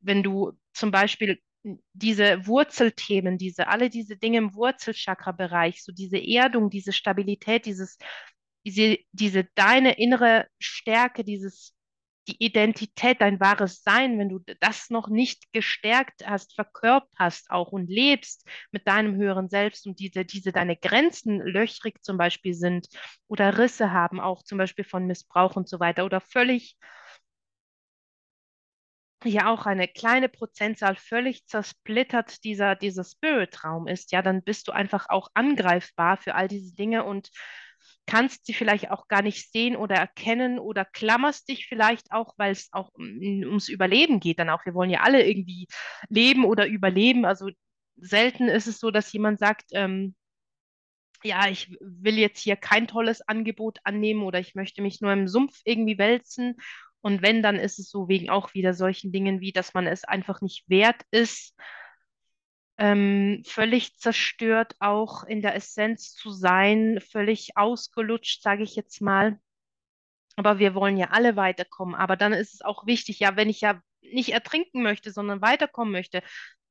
[0.00, 1.40] wenn du zum Beispiel
[1.92, 7.98] diese Wurzelthemen, diese, alle diese Dinge im Wurzelchakra-Bereich, so diese Erdung, diese Stabilität, dieses,
[8.64, 11.74] diese, diese deine innere Stärke, dieses,
[12.28, 17.72] die Identität, dein wahres Sein, wenn du das noch nicht gestärkt hast, verkörpert hast auch
[17.72, 22.88] und lebst mit deinem höheren Selbst und diese, diese deine Grenzen löchrig zum Beispiel sind
[23.28, 26.76] oder Risse haben, auch zum Beispiel von Missbrauch und so weiter oder völlig
[29.24, 34.72] ja auch eine kleine Prozentzahl völlig zersplittert dieser, dieser Spirit-Raum ist, ja, dann bist du
[34.72, 37.30] einfach auch angreifbar für all diese Dinge und
[38.10, 42.50] kannst sie vielleicht auch gar nicht sehen oder erkennen oder klammerst dich vielleicht auch, weil
[42.50, 44.66] es auch um, ums Überleben geht dann auch.
[44.66, 45.68] Wir wollen ja alle irgendwie
[46.08, 47.24] leben oder überleben.
[47.24, 47.50] Also
[47.96, 50.16] selten ist es so, dass jemand sagt, ähm,
[51.22, 55.28] ja, ich will jetzt hier kein tolles Angebot annehmen oder ich möchte mich nur im
[55.28, 56.56] Sumpf irgendwie wälzen
[57.02, 60.02] und wenn, dann ist es so wegen auch wieder solchen Dingen wie, dass man es
[60.02, 61.54] einfach nicht wert ist,
[62.80, 69.38] ähm, völlig zerstört auch in der Essenz zu sein, völlig ausgelutscht, sage ich jetzt mal.
[70.36, 71.94] Aber wir wollen ja alle weiterkommen.
[71.94, 75.92] Aber dann ist es auch wichtig, ja, wenn ich ja nicht ertrinken möchte, sondern weiterkommen
[75.92, 76.22] möchte,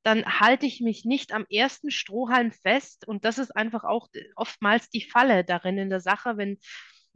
[0.02, 3.08] dann halte ich mich nicht am ersten Strohhalm fest.
[3.08, 6.58] Und das ist einfach auch oftmals die Falle darin in der Sache, wenn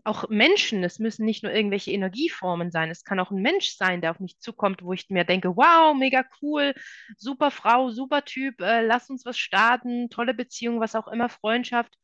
[0.04, 4.02] auch Menschen, es müssen nicht nur irgendwelche Energieformen sein, es kann auch ein Mensch sein,
[4.02, 6.74] der auf mich zukommt, wo ich mir denke, wow, mega cool,
[7.18, 11.98] super Frau, super Typ, äh, lass uns was starten, tolle Beziehung, was auch immer, Freundschaft.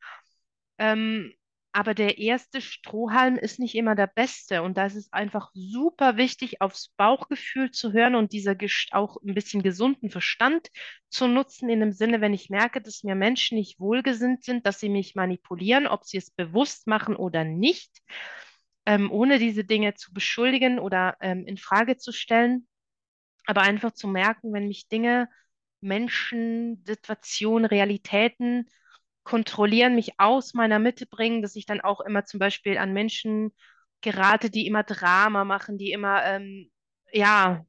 [0.78, 1.34] Ähm,
[1.80, 4.64] aber der erste Strohhalm ist nicht immer der beste.
[4.64, 8.58] Und da ist es einfach super wichtig, aufs Bauchgefühl zu hören und dieser
[8.92, 10.68] auch ein bisschen gesunden Verstand
[11.08, 14.82] zu nutzen, in dem Sinne, wenn ich merke, dass mir Menschen nicht wohlgesinnt sind, dass
[14.82, 18.02] sie mich manipulieren, ob sie es bewusst machen oder nicht,
[18.86, 22.68] ähm, ohne diese Dinge zu beschuldigen oder ähm, in Frage zu stellen.
[23.46, 25.30] Aber einfach zu merken, wenn mich Dinge,
[25.80, 28.70] Menschen, Situationen, Realitäten,
[29.30, 33.54] kontrollieren, mich aus meiner Mitte bringen, dass ich dann auch immer zum Beispiel an Menschen
[34.02, 36.72] gerate, die immer Drama machen, die immer, ähm,
[37.12, 37.64] ja,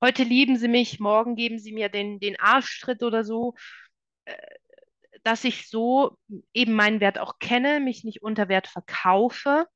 [0.00, 3.54] heute lieben sie mich, morgen geben sie mir den, den Arschtritt oder so,
[4.24, 4.34] äh,
[5.22, 6.18] dass ich so
[6.52, 9.66] eben meinen Wert auch kenne, mich nicht unter Wert verkaufe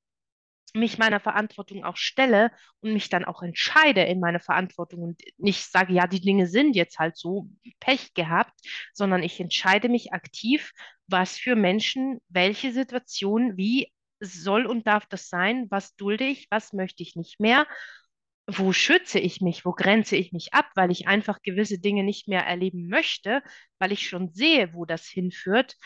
[0.74, 5.70] mich meiner Verantwortung auch stelle und mich dann auch entscheide in meiner Verantwortung und nicht
[5.70, 7.48] sage, ja, die Dinge sind jetzt halt so
[7.80, 8.52] Pech gehabt,
[8.92, 10.72] sondern ich entscheide mich aktiv,
[11.06, 16.72] was für Menschen, welche Situation, wie soll und darf das sein, was dulde ich, was
[16.72, 17.66] möchte ich nicht mehr,
[18.46, 22.28] wo schütze ich mich, wo grenze ich mich ab, weil ich einfach gewisse Dinge nicht
[22.28, 23.42] mehr erleben möchte,
[23.78, 25.76] weil ich schon sehe, wo das hinführt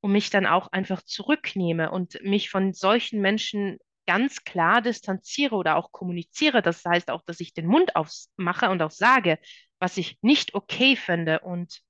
[0.00, 5.76] und mich dann auch einfach zurücknehme und mich von solchen Menschen ganz klar distanziere oder
[5.76, 6.62] auch kommuniziere.
[6.62, 9.38] Das heißt auch, dass ich den Mund aufmache und auch sage,
[9.78, 11.40] was ich nicht okay finde.
[11.40, 11.82] Und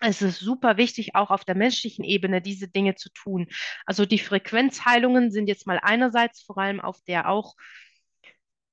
[0.00, 3.48] es ist super wichtig, auch auf der menschlichen Ebene diese Dinge zu tun.
[3.86, 7.54] Also die Frequenzheilungen sind jetzt mal einerseits vor allem auf der auch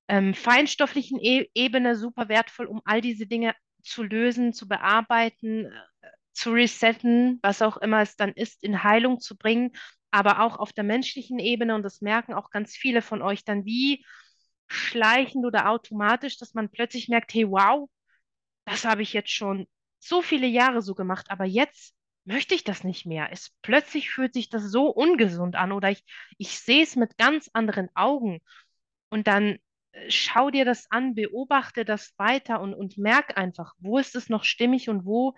[0.10, 5.68] ähm, feinstofflichen e Ebene super wertvoll, um all diese Dinge zu lösen, zu bearbeiten,
[6.02, 9.72] äh, zu resetten, was auch immer es dann ist, in Heilung zu bringen
[10.12, 13.66] aber auch auf der menschlichen Ebene, und das merken auch ganz viele von euch dann
[13.66, 14.06] wie
[14.68, 17.90] schleichend oder automatisch, dass man plötzlich merkt, hey, wow,
[18.66, 19.68] das habe ich jetzt schon
[20.00, 21.94] so viele Jahre so gemacht, aber jetzt
[22.26, 23.30] möchte ich das nicht mehr.
[23.32, 26.04] Es plötzlich fühlt sich das so ungesund an oder ich,
[26.38, 28.42] ich sehe es mit ganz anderen Augen.
[29.10, 29.58] Und dann
[29.92, 34.30] äh, schau dir das an, beobachte das weiter und, und merk einfach, wo ist es
[34.30, 35.36] noch stimmig und wo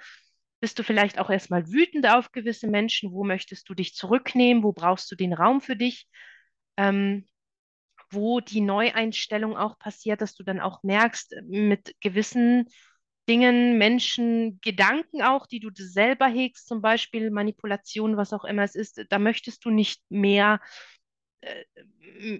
[0.63, 3.11] bist du vielleicht auch erstmal wütend auf gewisse Menschen?
[3.11, 4.63] Wo möchtest du dich zurücknehmen?
[4.63, 6.07] Wo brauchst du den Raum für dich?
[6.77, 7.27] Ähm,
[8.09, 12.69] wo die Neueinstellung auch passiert, dass du dann auch merkst, mit gewissen
[13.27, 18.75] Dingen, Menschen, Gedanken auch, die du selber hegst, zum Beispiel Manipulation, was auch immer es
[18.75, 20.61] ist, da möchtest du nicht mehr
[21.41, 22.39] äh,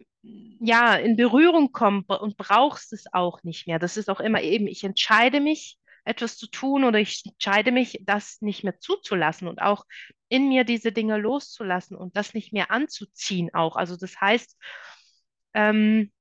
[0.62, 3.80] ja, in Berührung kommen und brauchst es auch nicht mehr.
[3.80, 8.00] Das ist auch immer eben, ich entscheide mich, etwas zu tun oder ich entscheide mich,
[8.04, 9.86] das nicht mehr zuzulassen und auch
[10.30, 13.76] in mir diese Dinge loszulassen und das nicht mehr anzuziehen auch.
[13.76, 14.58] Also das heißt,
[15.54, 16.12] ähm,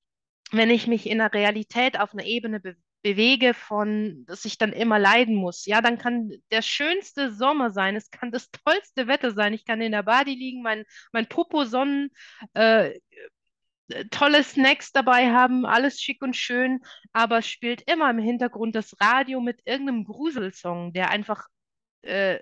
[0.52, 4.72] wenn ich mich in der Realität auf einer Ebene be bewege, von, dass ich dann
[4.72, 9.32] immer leiden muss, ja, dann kann der schönste Sommer sein, es kann das tollste Wetter
[9.32, 12.10] sein, ich kann in der Badi liegen, mein, mein Popo sonnen,
[12.54, 12.92] äh,
[14.10, 16.80] tolle Snacks dabei haben, alles schick und schön,
[17.12, 21.46] aber spielt immer im Hintergrund das Radio mit irgendeinem Gruselsong, der einfach
[22.02, 22.38] äh,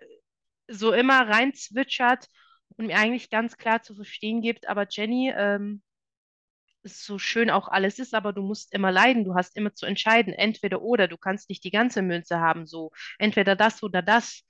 [0.68, 2.28] so immer rein zwitschert
[2.76, 5.82] und mir eigentlich ganz klar zu verstehen gibt, aber Jenny, ähm,
[6.82, 10.32] so schön auch alles ist, aber du musst immer leiden, du hast immer zu entscheiden,
[10.32, 12.90] entweder oder, du kannst nicht die ganze Münze haben, so.
[13.18, 14.44] Entweder das oder das.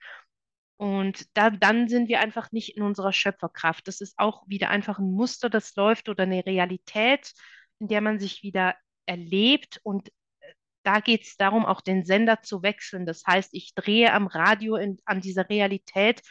[0.80, 3.86] Und da, dann sind wir einfach nicht in unserer Schöpferkraft.
[3.86, 7.34] Das ist auch wieder einfach ein Muster, das läuft oder eine Realität,
[7.80, 9.78] in der man sich wieder erlebt.
[9.82, 13.04] Und äh, da geht es darum, auch den Sender zu wechseln.
[13.04, 16.22] Das heißt, ich drehe am Radio in, an dieser Realität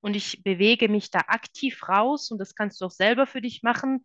[0.00, 2.30] und ich bewege mich da aktiv raus.
[2.30, 4.02] Und das kannst du auch selber für dich machen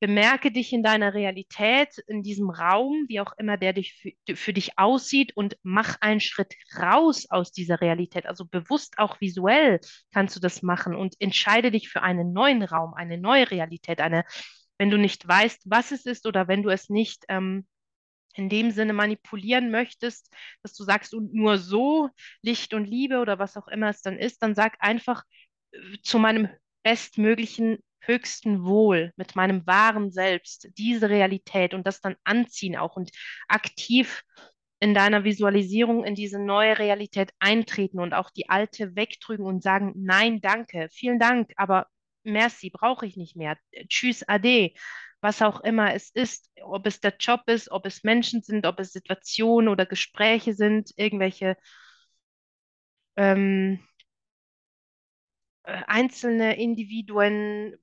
[0.00, 4.52] bemerke dich in deiner Realität, in diesem Raum, wie auch immer der dich für, für,
[4.52, 8.26] dich aussieht und mach einen Schritt raus aus dieser Realität.
[8.26, 9.80] Also bewusst auch visuell
[10.12, 14.24] kannst du das machen und entscheide dich für einen neuen Raum, eine neue Realität, eine,
[14.78, 17.66] wenn du nicht weißt, was es ist oder wenn du es nicht ähm,
[18.34, 20.30] in dem Sinne manipulieren möchtest,
[20.62, 22.10] dass du sagst, und nur so
[22.42, 25.22] Licht und Liebe oder was auch immer es dann ist, dann sag einfach
[25.72, 26.50] äh, zu meinem
[26.82, 33.10] bestmöglichen höchsten Wohl, mit meinem wahren Selbst, diese Realität und das dann anziehen auch und
[33.48, 34.24] aktiv
[34.78, 39.92] in deiner Visualisierung in diese neue Realität eintreten und auch die alte wegdrücken und sagen,
[39.96, 41.86] nein, danke, vielen Dank, aber
[42.24, 43.56] merci, brauche ich nicht mehr.
[43.88, 44.72] Tschüss, ade,
[45.20, 48.80] was auch immer es ist, ob es der Job ist, ob es Menschen sind, ob
[48.80, 51.56] es Situationen oder Gespräche sind, irgendwelche
[53.16, 53.80] ähm,
[55.64, 57.76] äh, einzelne Individuen,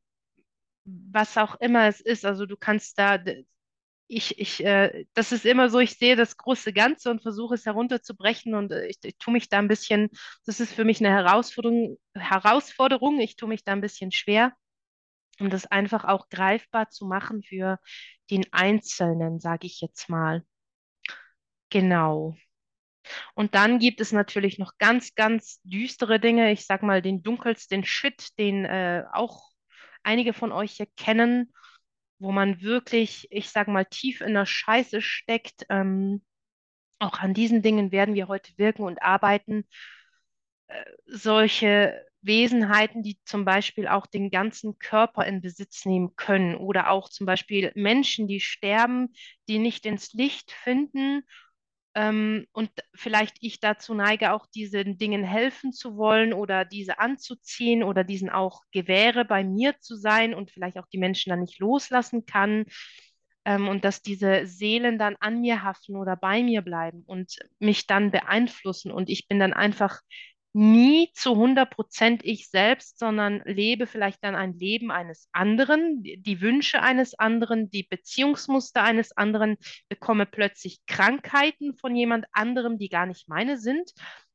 [0.85, 2.25] was auch immer es ist.
[2.25, 3.19] Also du kannst da,
[4.07, 7.65] ich, ich, äh, das ist immer so, ich sehe das große Ganze und versuche es
[7.65, 10.09] herunterzubrechen und äh, ich, ich tue mich da ein bisschen,
[10.45, 14.53] das ist für mich eine Herausforderung, Herausforderung, ich tue mich da ein bisschen schwer,
[15.39, 17.79] um das einfach auch greifbar zu machen für
[18.29, 20.43] den Einzelnen, sage ich jetzt mal.
[21.69, 22.35] Genau.
[23.35, 26.51] Und dann gibt es natürlich noch ganz, ganz düstere Dinge.
[26.51, 29.52] Ich sag mal, den dunkelsten Shit, den äh, auch
[30.03, 31.53] einige von euch hier kennen,
[32.19, 35.65] wo man wirklich, ich sage mal, tief in der Scheiße steckt.
[35.69, 36.23] Ähm,
[36.99, 39.67] auch an diesen Dingen werden wir heute wirken und arbeiten.
[40.67, 46.89] Äh, solche Wesenheiten, die zum Beispiel auch den ganzen Körper in Besitz nehmen können oder
[46.89, 49.13] auch zum Beispiel Menschen, die sterben,
[49.49, 51.23] die nicht ins Licht finden
[51.95, 57.83] ähm, und vielleicht ich dazu neige, auch diesen Dingen helfen zu wollen oder diese anzuziehen
[57.83, 61.59] oder diesen auch gewähre, bei mir zu sein und vielleicht auch die Menschen dann nicht
[61.59, 62.65] loslassen kann.
[63.45, 67.87] Ähm, und dass diese Seelen dann an mir haften oder bei mir bleiben und mich
[67.87, 68.91] dann beeinflussen.
[68.91, 69.99] Und ich bin dann einfach
[70.53, 76.41] nie zu 100 Prozent ich selbst, sondern lebe vielleicht dann ein Leben eines anderen, die
[76.41, 79.57] Wünsche eines anderen, die Beziehungsmuster eines anderen,
[79.89, 83.91] bekomme plötzlich Krankheiten von jemand anderem, die gar nicht meine sind,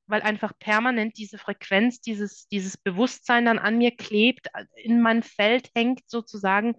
[0.08, 5.70] weil einfach permanent diese Frequenz, dieses, dieses Bewusstsein dann an mir klebt, in mein Feld
[5.76, 6.74] hängt sozusagen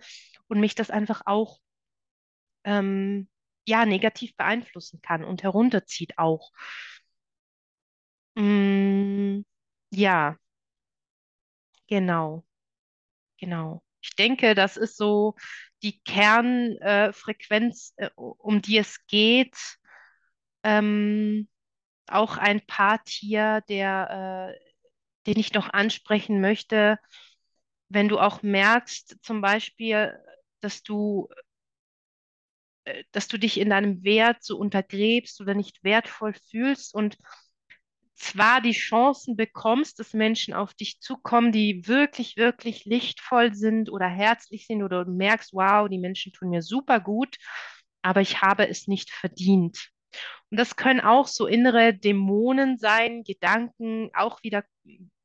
[0.48, 1.60] und mich das einfach auch
[2.66, 3.30] ähm,
[3.66, 6.52] ja, negativ beeinflussen kann und herunterzieht auch.
[8.40, 9.44] Mm,
[9.92, 10.38] ja,
[11.88, 12.46] genau,
[13.40, 13.84] genau.
[14.02, 15.36] Ich denke, das ist so
[15.84, 19.56] die Kernfrequenz, äh, um die es geht.
[20.64, 21.48] Ähm,
[22.08, 24.60] auch ein Part hier, der, äh,
[25.28, 27.00] den ich noch ansprechen möchte,
[27.90, 30.18] wenn du auch merkst, zum Beispiel,
[30.62, 31.30] dass du,
[32.86, 37.18] äh, dass du dich in deinem Wert so untergräbst oder nicht wertvoll fühlst und
[38.20, 44.08] zwar die Chancen bekommst, dass Menschen auf dich zukommen, die wirklich, wirklich lichtvoll sind oder
[44.08, 47.38] herzlich sind oder du merkst, wow, die Menschen tun mir super gut,
[48.02, 49.90] aber ich habe es nicht verdient.
[50.52, 54.64] Und das können auch so innere Dämonen sein, Gedanken, auch wieder,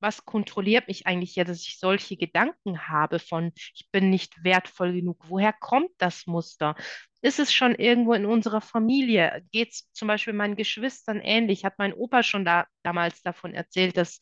[0.01, 4.93] was kontrolliert mich eigentlich ja, dass ich solche Gedanken habe von, ich bin nicht wertvoll
[4.93, 5.19] genug.
[5.29, 6.75] Woher kommt das Muster?
[7.23, 9.43] Ist es schon irgendwo in unserer Familie?
[9.51, 11.65] Geht es zum Beispiel meinen Geschwistern ähnlich?
[11.65, 14.19] Hat mein Opa schon da, damals davon erzählt, dass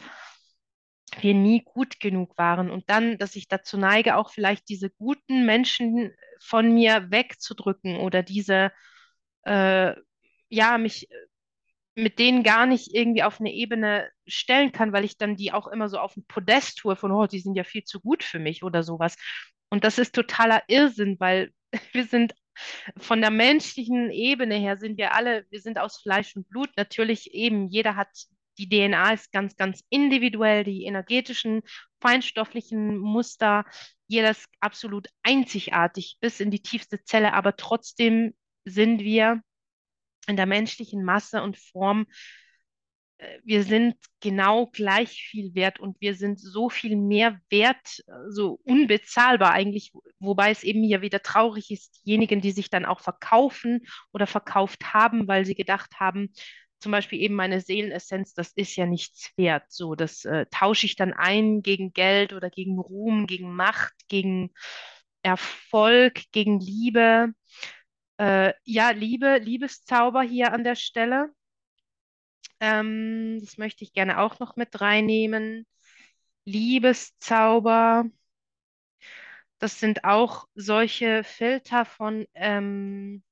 [1.20, 5.44] wir nie gut genug waren und dann, dass ich dazu neige, auch vielleicht diese guten
[5.44, 8.72] Menschen von mir wegzudrücken oder diese,
[9.44, 9.94] äh,
[10.52, 11.08] ja, mich
[11.94, 15.66] mit denen gar nicht irgendwie auf eine Ebene stellen kann, weil ich dann die auch
[15.66, 18.38] immer so auf ein Podest tue von, oh, die sind ja viel zu gut für
[18.38, 19.16] mich oder sowas.
[19.70, 21.50] Und das ist totaler Irrsinn, weil
[21.92, 22.34] wir sind
[22.98, 26.70] von der menschlichen Ebene her sind wir alle, wir sind aus Fleisch und Blut.
[26.76, 28.08] Natürlich eben, jeder hat
[28.58, 31.62] die DNA ist ganz, ganz individuell, die energetischen,
[32.00, 33.64] feinstofflichen Muster,
[34.06, 38.34] jeder ist absolut einzigartig bis in die tiefste Zelle, aber trotzdem
[38.66, 39.40] sind wir
[40.26, 42.06] in der menschlichen Masse und Form,
[43.18, 48.60] äh, wir sind genau gleich viel wert und wir sind so viel mehr wert, so
[48.64, 53.86] unbezahlbar eigentlich, wobei es eben hier wieder traurig ist, diejenigen, die sich dann auch verkaufen
[54.12, 56.32] oder verkauft haben, weil sie gedacht haben,
[56.82, 59.64] zum Beispiel eben meine Seelenessenz, das ist ja nichts wert.
[59.68, 64.52] So, das äh, tausche ich dann ein gegen Geld oder gegen Ruhm, gegen Macht, gegen
[65.22, 67.32] Erfolg, gegen Liebe.
[68.22, 71.34] Äh, ja, Liebe, Liebeszauber hier an der Stelle.
[72.60, 75.66] Ähm, das möchte ich gerne auch noch mit reinnehmen.
[76.44, 78.04] Liebeszauber.
[79.58, 83.22] Das sind auch solche Filter von, ähm,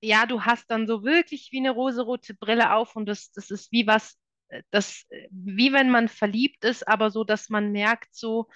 [0.00, 3.70] ja, du hast dann so wirklich wie eine rosarote Brille auf und das, das ist
[3.72, 4.16] wie was,
[4.48, 8.48] äh, das, äh, wie wenn man verliebt ist, aber so, dass man merkt, so,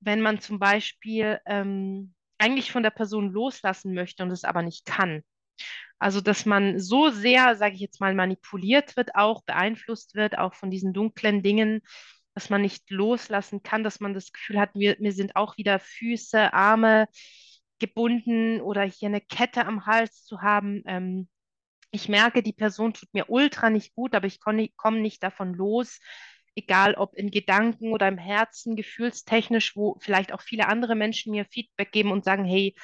[0.00, 4.86] wenn man zum Beispiel ähm, eigentlich von der Person loslassen möchte und es aber nicht
[4.86, 5.22] kann.
[5.98, 10.54] Also, dass man so sehr, sage ich jetzt mal, manipuliert wird, auch beeinflusst wird, auch
[10.54, 11.82] von diesen dunklen Dingen,
[12.34, 15.78] dass man nicht loslassen kann, dass man das Gefühl hat, mir, mir sind auch wieder
[15.78, 17.06] Füße, Arme,
[17.78, 20.82] gebunden oder hier eine Kette am Hals zu haben.
[20.86, 21.28] Ähm,
[21.90, 25.98] ich merke, die Person tut mir ultra nicht gut, aber ich komme nicht davon los,
[26.54, 31.44] egal ob in Gedanken oder im Herzen, gefühlstechnisch, wo vielleicht auch viele andere Menschen mir
[31.44, 32.74] Feedback geben und sagen, hey,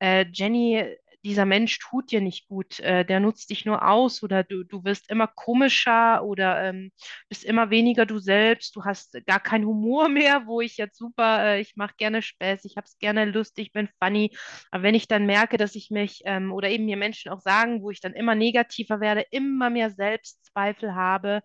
[0.00, 0.84] äh, Jenny,
[1.24, 4.84] dieser Mensch tut dir nicht gut, äh, der nutzt dich nur aus oder du, du
[4.84, 6.92] wirst immer komischer oder ähm,
[7.28, 11.44] bist immer weniger du selbst, du hast gar keinen Humor mehr, wo ich jetzt super,
[11.44, 14.36] äh, ich mache gerne Späß, ich habe es gerne lustig, bin funny.
[14.70, 17.82] Aber wenn ich dann merke, dass ich mich ähm, oder eben mir Menschen auch sagen,
[17.82, 21.42] wo ich dann immer negativer werde, immer mehr Selbstzweifel habe,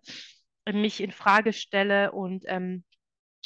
[0.72, 2.84] mich in Frage stelle und ähm,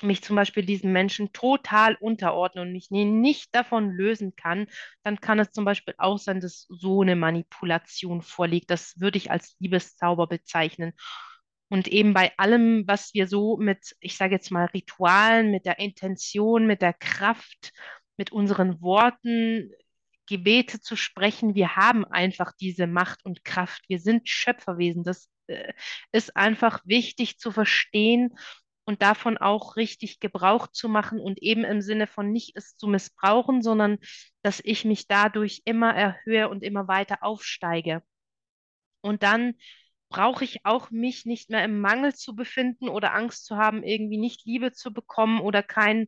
[0.03, 4.67] mich zum Beispiel diesen Menschen total unterordne und mich nicht davon lösen kann,
[5.03, 8.69] dann kann es zum Beispiel auch sein, dass so eine Manipulation vorliegt.
[8.69, 10.93] Das würde ich als Liebeszauber bezeichnen.
[11.69, 15.79] Und eben bei allem, was wir so mit, ich sage jetzt mal, Ritualen, mit der
[15.79, 17.73] Intention, mit der Kraft,
[18.17, 19.71] mit unseren Worten,
[20.27, 23.83] Gebete zu sprechen, wir haben einfach diese Macht und Kraft.
[23.87, 25.03] Wir sind Schöpferwesen.
[25.03, 25.29] Das
[26.11, 28.37] ist einfach wichtig zu verstehen
[28.85, 32.87] und davon auch richtig Gebrauch zu machen und eben im Sinne von nicht es zu
[32.87, 33.97] missbrauchen, sondern
[34.43, 38.01] dass ich mich dadurch immer erhöhe und immer weiter aufsteige.
[39.01, 39.55] Und dann
[40.09, 44.17] brauche ich auch mich nicht mehr im Mangel zu befinden oder Angst zu haben, irgendwie
[44.17, 46.07] nicht Liebe zu bekommen oder kein,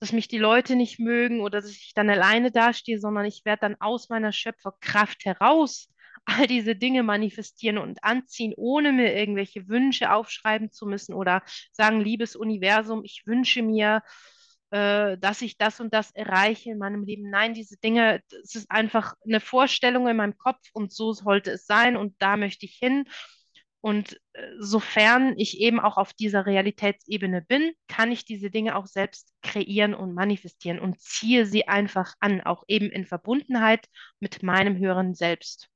[0.00, 3.60] dass mich die Leute nicht mögen oder dass ich dann alleine dastehe, sondern ich werde
[3.60, 5.92] dann aus meiner Schöpferkraft heraus
[6.26, 12.00] all diese Dinge manifestieren und anziehen, ohne mir irgendwelche Wünsche aufschreiben zu müssen oder sagen,
[12.00, 14.02] liebes Universum, ich wünsche mir,
[14.70, 17.30] äh, dass ich das und das erreiche in meinem Leben.
[17.30, 21.66] Nein, diese Dinge, es ist einfach eine Vorstellung in meinem Kopf und so sollte es
[21.66, 23.04] sein und da möchte ich hin.
[23.80, 28.86] Und äh, sofern ich eben auch auf dieser Realitätsebene bin, kann ich diese Dinge auch
[28.86, 33.86] selbst kreieren und manifestieren und ziehe sie einfach an, auch eben in Verbundenheit
[34.18, 35.68] mit meinem höheren Selbst.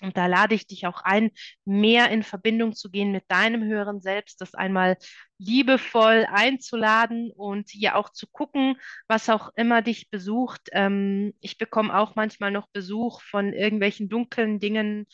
[0.00, 1.30] Und da lade ich dich auch ein,
[1.64, 4.96] mehr in Verbindung zu gehen mit deinem höheren Selbst, das einmal
[5.38, 8.76] liebevoll einzuladen und hier auch zu gucken,
[9.08, 10.68] was auch immer dich besucht.
[10.72, 15.06] Ähm, ich bekomme auch manchmal noch Besuch von irgendwelchen dunklen Dingen,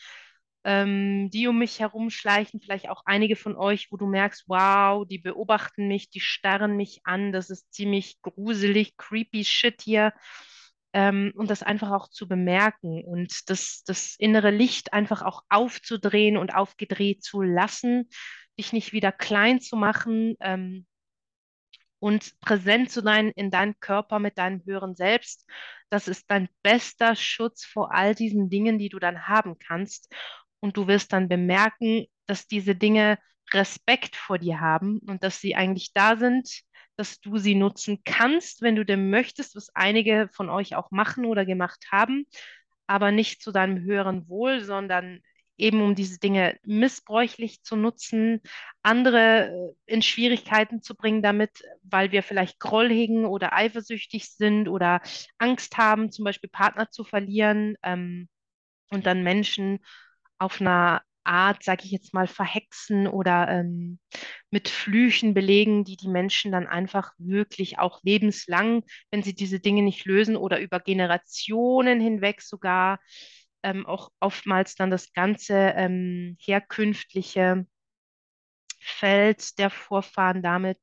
[0.63, 2.59] ähm, die um mich herumschleichen.
[2.61, 7.01] Vielleicht auch einige von euch, wo du merkst, wow, die beobachten mich, die starren mich
[7.05, 7.31] an.
[7.31, 10.13] Das ist ziemlich gruselig, creepy Shit hier
[10.95, 16.37] ähm, und das einfach auch zu bemerken und das, das innere Licht einfach auch aufzudrehen
[16.37, 18.09] und aufgedreht zu lassen,
[18.57, 20.87] dich nicht wieder klein zu machen ähm,
[21.99, 25.45] und präsent zu sein in deinem Körper mit deinem höheren Selbst.
[25.89, 30.09] Das ist dein bester Schutz vor all diesen Dingen, die du dann haben kannst.
[30.61, 33.19] Und du wirst dann bemerken, dass diese Dinge
[33.51, 36.63] Respekt vor dir haben und dass sie eigentlich da sind,
[36.97, 41.25] dass du sie nutzen kannst, wenn du denn möchtest, was einige von euch auch machen
[41.25, 42.25] oder gemacht haben,
[42.87, 45.21] aber nicht zu deinem höheren Wohl, sondern
[45.57, 48.41] eben um diese Dinge missbräuchlich zu nutzen,
[48.83, 54.67] andere äh, in Schwierigkeiten zu bringen damit, weil wir vielleicht Groll hegen oder eifersüchtig sind
[54.67, 55.01] oder
[55.37, 58.27] Angst haben, zum Beispiel Partner zu verlieren ähm,
[58.89, 59.79] und dann Menschen
[60.37, 63.99] auf einer Art, sage ich jetzt mal, verhexen oder ähm,
[64.51, 69.81] mit Flüchen belegen, die die Menschen dann einfach wirklich auch lebenslang, wenn sie diese Dinge
[69.83, 72.99] nicht lösen oder über Generationen hinweg sogar
[73.63, 77.65] ähm, auch oftmals dann das ganze ähm, herkünftliche
[78.79, 80.79] Feld der Vorfahren damit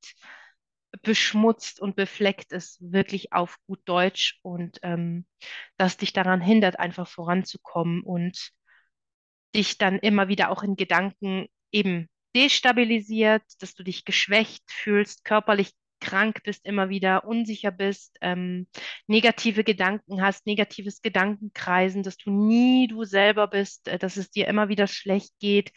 [1.02, 5.26] beschmutzt und befleckt ist, wirklich auf gut Deutsch und ähm,
[5.78, 8.52] das dich daran hindert, einfach voranzukommen und
[9.54, 15.72] dich dann immer wieder auch in Gedanken eben destabilisiert, dass du dich geschwächt fühlst, körperlich
[16.00, 18.66] krank bist, immer wieder unsicher bist, ähm,
[19.06, 24.48] negative Gedanken hast, negatives Gedankenkreisen, dass du nie du selber bist, äh, dass es dir
[24.48, 25.72] immer wieder schlecht geht,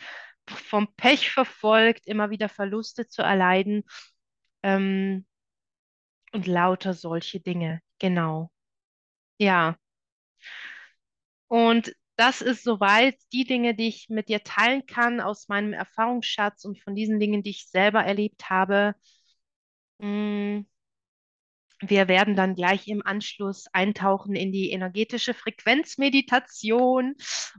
[0.47, 3.83] vom Pech verfolgt, immer wieder Verluste zu erleiden
[4.63, 5.25] ähm,
[6.33, 7.81] und lauter solche Dinge.
[7.99, 8.51] Genau.
[9.37, 9.77] Ja.
[11.47, 16.65] Und das ist soweit die Dinge, die ich mit dir teilen kann aus meinem Erfahrungsschatz
[16.65, 18.95] und von diesen Dingen, die ich selber erlebt habe.
[19.99, 20.65] Mm.
[21.81, 27.15] Wir werden dann gleich im Anschluss eintauchen in die energetische Frequenzmeditation,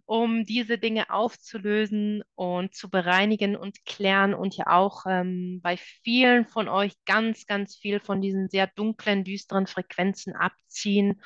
[0.07, 6.47] um diese Dinge aufzulösen und zu bereinigen und klären und ja auch ähm, bei vielen
[6.47, 11.21] von euch ganz, ganz viel von diesen sehr dunklen, düsteren Frequenzen abziehen,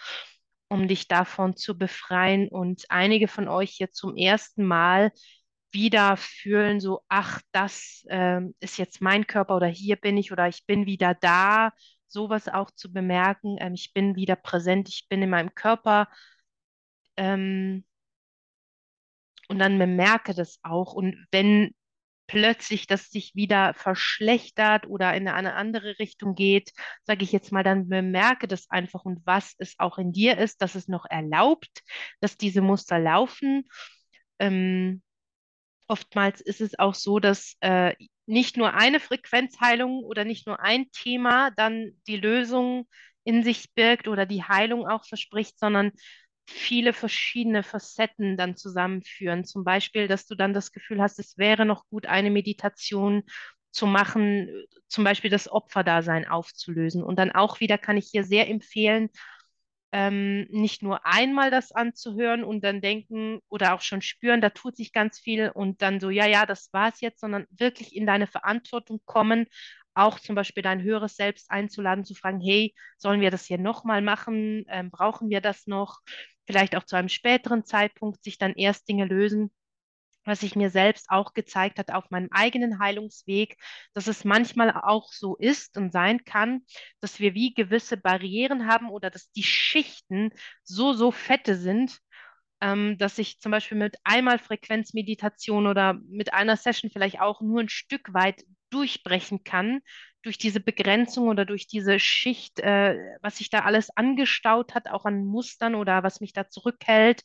[0.71, 2.49] um dich davon zu befreien.
[2.49, 5.13] Und einige von euch hier zum ersten Mal
[5.73, 10.49] wieder fühlen, so, ach, das ähm, ist jetzt mein Körper oder hier bin ich oder
[10.49, 11.73] ich bin wieder da,
[12.09, 16.09] sowas auch zu bemerken, ähm, ich bin wieder präsent, ich bin in meinem Körper.
[17.17, 17.85] Ähm,
[19.49, 20.93] und dann bemerke das auch.
[20.95, 21.75] Und wenn
[22.31, 26.71] plötzlich das sich wieder verschlechtert oder in eine andere Richtung geht,
[27.03, 30.63] sage ich jetzt mal, dann bemerke das einfach und was es auch in dir ist,
[30.63, 31.83] dass es noch erlaubt,
[32.21, 33.69] dass diese Muster laufen.
[34.39, 35.03] Ähm,
[35.89, 40.89] oftmals ist es auch so, dass äh, nicht nur eine Frequenzheilung oder nicht nur ein
[40.93, 42.87] Thema dann die Lösung
[43.25, 45.91] in sich birgt oder die Heilung auch verspricht, sondern
[46.51, 49.45] viele verschiedene Facetten dann zusammenführen.
[49.45, 53.23] Zum Beispiel, dass du dann das Gefühl hast, es wäre noch gut, eine Meditation
[53.71, 54.51] zu machen,
[54.89, 57.03] zum Beispiel das Opferdasein aufzulösen.
[57.03, 59.11] Und dann auch wieder kann ich hier sehr empfehlen,
[59.93, 64.77] ähm, nicht nur einmal das anzuhören und dann denken oder auch schon spüren, da tut
[64.77, 68.07] sich ganz viel und dann so, ja, ja, das war es jetzt, sondern wirklich in
[68.07, 69.47] deine Verantwortung kommen,
[70.01, 74.03] auch zum Beispiel dein höheres Selbst einzuladen, zu fragen, hey, sollen wir das hier nochmal
[74.03, 74.65] machen?
[74.69, 76.01] Ähm, brauchen wir das noch?
[76.47, 79.53] Vielleicht auch zu einem späteren Zeitpunkt sich dann erst Dinge lösen,
[80.25, 83.57] was sich mir selbst auch gezeigt hat auf meinem eigenen Heilungsweg,
[83.95, 86.63] dass es manchmal auch so ist und sein kann,
[87.01, 90.31] dass wir wie gewisse Barrieren haben oder dass die Schichten
[90.65, 92.01] so, so fette sind,
[92.61, 97.61] ähm, dass ich zum Beispiel mit einmal Frequenzmeditation oder mit einer Session vielleicht auch nur
[97.61, 99.81] ein Stück weit durchbrechen kann
[100.23, 105.07] durch diese Begrenzung oder durch diese Schicht, äh, was sich da alles angestaut hat, auch
[105.07, 107.23] an Mustern oder was mich da zurückhält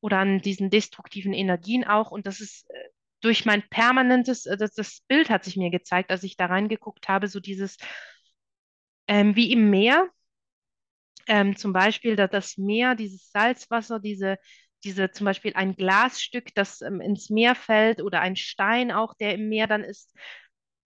[0.00, 2.10] oder an diesen destruktiven Energien auch.
[2.10, 2.74] Und das ist äh,
[3.20, 7.08] durch mein permanentes, äh, das, das Bild hat sich mir gezeigt, als ich da reingeguckt
[7.08, 7.76] habe, so dieses,
[9.08, 10.08] ähm, wie im Meer,
[11.26, 14.38] ähm, zum Beispiel da das Meer, dieses Salzwasser, diese,
[14.84, 19.34] diese zum Beispiel ein Glasstück, das ähm, ins Meer fällt oder ein Stein auch, der
[19.34, 20.14] im Meer dann ist,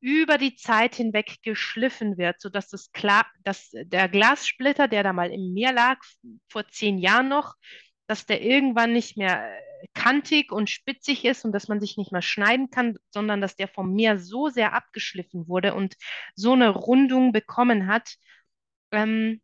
[0.00, 5.30] über die Zeit hinweg geschliffen wird, sodass das klar, dass der Glassplitter, der da mal
[5.30, 5.98] im Meer lag,
[6.48, 7.54] vor zehn Jahren noch,
[8.06, 12.12] dass der irgendwann nicht mehr äh, kantig und spitzig ist und dass man sich nicht
[12.12, 15.96] mehr schneiden kann, sondern dass der vom Meer so sehr abgeschliffen wurde und
[16.34, 18.16] so eine Rundung bekommen hat.
[18.92, 19.40] Ähm,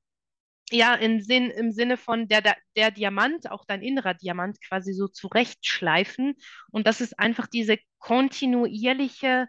[0.72, 2.42] ja, im, Sinn, im Sinne von der,
[2.76, 6.34] der, Diamant, auch dein innerer Diamant quasi so zurechtschleifen.
[6.70, 9.48] Und das ist einfach diese kontinuierliche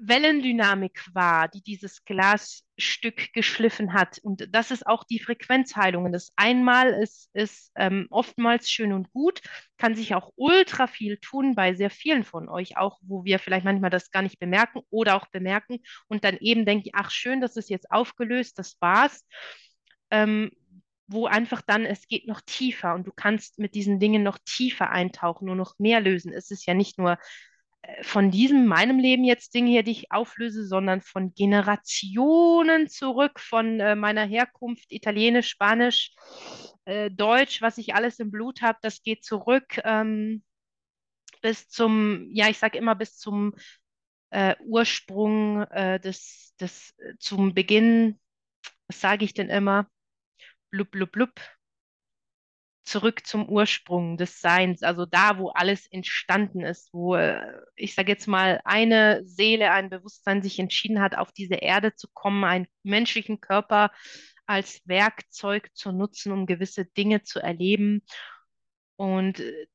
[0.00, 4.18] Wellendynamik war, die dieses Glasstück geschliffen hat.
[4.22, 6.10] Und das ist auch die Frequenzheilung.
[6.12, 9.40] Das einmal ist, ist ähm, oftmals schön und gut,
[9.78, 13.64] kann sich auch ultra viel tun bei sehr vielen von euch, auch wo wir vielleicht
[13.64, 15.78] manchmal das gar nicht bemerken oder auch bemerken
[16.08, 19.24] und dann eben denken, ach schön, das ist jetzt aufgelöst, das war's.
[20.12, 20.52] Ähm,
[21.08, 24.90] wo einfach dann, es geht noch tiefer und du kannst mit diesen Dingen noch tiefer
[24.90, 26.32] eintauchen und noch mehr lösen.
[26.32, 27.18] Es ist ja nicht nur
[27.82, 33.40] äh, von diesem, meinem Leben jetzt Dinge hier, die ich auflöse, sondern von Generationen zurück,
[33.40, 36.14] von äh, meiner Herkunft, Italienisch, Spanisch,
[36.84, 40.42] äh, Deutsch, was ich alles im Blut habe, das geht zurück ähm,
[41.42, 43.54] bis zum, ja, ich sage immer bis zum
[44.30, 48.18] äh, Ursprung äh, des, des, äh, zum Beginn,
[48.86, 49.88] was sage ich denn immer?
[50.72, 51.40] Blub, blub, blub,
[52.84, 57.40] zurück zum Ursprung des Seins, also da, wo alles entstanden ist, wo, äh,
[57.76, 62.08] ich sage jetzt mal, eine Seele, ein Bewusstsein sich entschieden hat, auf diese Erde zu
[62.12, 63.92] kommen, einen menschlichen Körper
[64.46, 68.02] als Werkzeug zu nutzen, um gewisse Dinge zu erleben.
[68.96, 69.66] Und äh,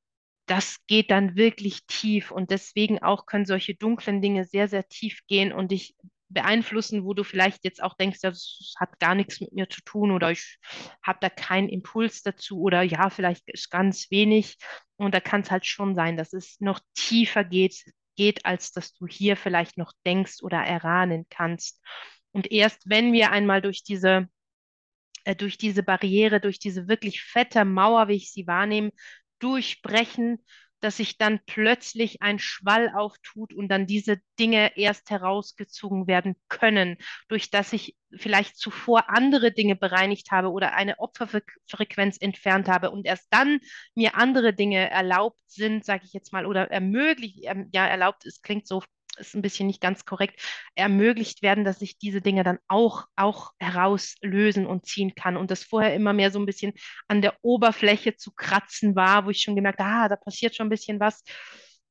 [0.48, 2.32] das geht dann wirklich tief.
[2.32, 5.54] Und deswegen auch können solche dunklen Dinge sehr, sehr tief gehen.
[5.54, 5.96] Und dich
[6.30, 10.12] beeinflussen, wo du vielleicht jetzt auch denkst, das hat gar nichts mit mir zu tun
[10.12, 10.58] oder ich
[11.02, 14.58] habe da keinen Impuls dazu oder ja, vielleicht ist ganz wenig.
[14.98, 17.84] Und da kann es halt schon sein, dass es noch tiefer geht,
[18.16, 21.82] geht, als dass du hier vielleicht noch denkst oder erahnen kannst.
[22.32, 24.28] Und erst wenn wir einmal durch diese,
[25.24, 28.92] äh, durch diese Barriere, durch diese wirklich fette Mauer, wie ich sie wahrnehme,
[29.40, 30.44] durchbrechen,
[30.80, 36.98] dass sich dann plötzlich ein Schwall auftut und dann diese Dinge erst herausgezogen werden können,
[37.28, 43.06] durch das ich vielleicht zuvor andere Dinge bereinigt habe oder eine Opferfrequenz entfernt habe und
[43.06, 43.60] erst dann
[43.96, 48.44] mir andere Dinge erlaubt sind, sage ich jetzt mal, oder ermöglicht, ähm, ja, erlaubt ist,
[48.44, 48.82] klingt so
[49.18, 50.42] ist ein bisschen nicht ganz korrekt,
[50.76, 55.38] ermöglicht werden, dass ich diese Dinge dann auch, auch herauslösen und ziehen kann.
[55.38, 56.74] Und das vorher immer mehr so ein bisschen
[57.08, 60.68] an der Oberfläche zu kratzen war, wo ich schon gemerkt habe, ah, da passiert schon
[60.68, 61.24] ein bisschen was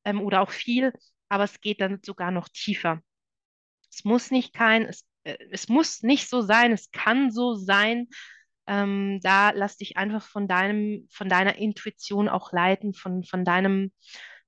[0.05, 0.93] ähm, oder auch viel,
[1.29, 3.01] aber es geht dann sogar noch tiefer.
[3.91, 8.07] Es muss nicht kein, es, äh, es muss nicht so sein, es kann so sein.
[8.67, 13.91] Ähm, da lass dich einfach von deinem, von deiner Intuition auch leiten, von, von deinem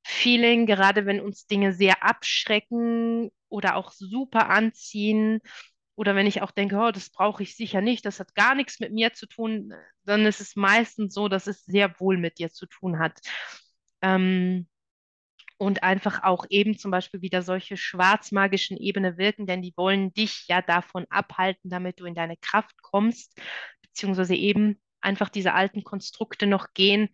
[0.03, 5.39] Feeling, gerade wenn uns Dinge sehr abschrecken oder auch super anziehen.
[5.95, 8.79] Oder wenn ich auch denke, oh, das brauche ich sicher nicht, das hat gar nichts
[8.79, 9.73] mit mir zu tun,
[10.05, 13.19] dann ist es meistens so, dass es sehr wohl mit dir zu tun hat.
[14.01, 14.67] Ähm,
[15.57, 20.47] und einfach auch eben zum Beispiel wieder solche schwarzmagischen Ebene wirken, denn die wollen dich
[20.47, 23.37] ja davon abhalten, damit du in deine Kraft kommst,
[23.81, 27.09] beziehungsweise eben einfach diese alten Konstrukte noch gehen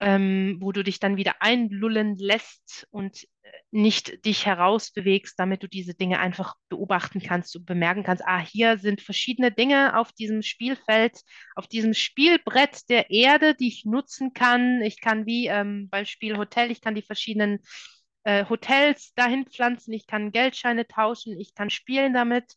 [0.00, 5.68] ähm, wo du dich dann wieder einlullen lässt und äh, nicht dich herausbewegst, damit du
[5.68, 10.42] diese Dinge einfach beobachten kannst und bemerken kannst, ah, hier sind verschiedene Dinge auf diesem
[10.42, 11.20] Spielfeld,
[11.56, 14.82] auf diesem Spielbrett der Erde, die ich nutzen kann.
[14.82, 17.60] Ich kann wie ähm, beim Spiel Hotel, ich kann die verschiedenen
[18.22, 22.54] äh, Hotels dahin pflanzen, ich kann Geldscheine tauschen, ich kann spielen damit.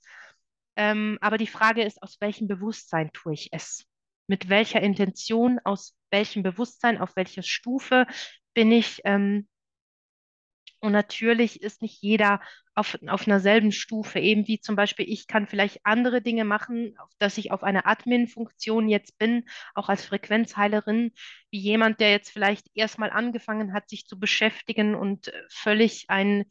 [0.75, 3.85] Ähm, aber die Frage ist, aus welchem Bewusstsein tue ich es?
[4.31, 8.07] Mit welcher Intention, aus welchem Bewusstsein, auf welcher Stufe
[8.53, 9.01] bin ich.
[9.03, 9.49] Ähm,
[10.79, 12.39] und natürlich ist nicht jeder
[12.73, 16.95] auf, auf einer selben Stufe, eben wie zum Beispiel ich kann vielleicht andere Dinge machen,
[17.19, 19.43] dass ich auf einer Admin-Funktion jetzt bin,
[19.75, 21.11] auch als Frequenzheilerin,
[21.49, 26.45] wie jemand, der jetzt vielleicht erstmal angefangen hat, sich zu beschäftigen und äh, völlig ein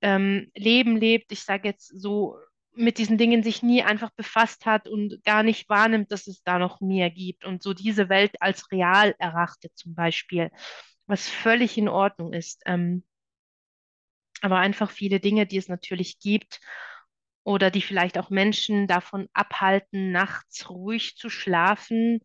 [0.00, 1.30] ähm, Leben lebt.
[1.30, 2.38] Ich sage jetzt so
[2.76, 6.58] mit diesen Dingen sich nie einfach befasst hat und gar nicht wahrnimmt, dass es da
[6.58, 10.50] noch mehr gibt und so diese Welt als real erachtet zum Beispiel,
[11.06, 12.62] was völlig in Ordnung ist.
[12.66, 13.04] Ähm,
[14.42, 16.60] aber einfach viele Dinge, die es natürlich gibt
[17.46, 22.18] oder die vielleicht auch Menschen davon abhalten, nachts ruhig zu schlafen,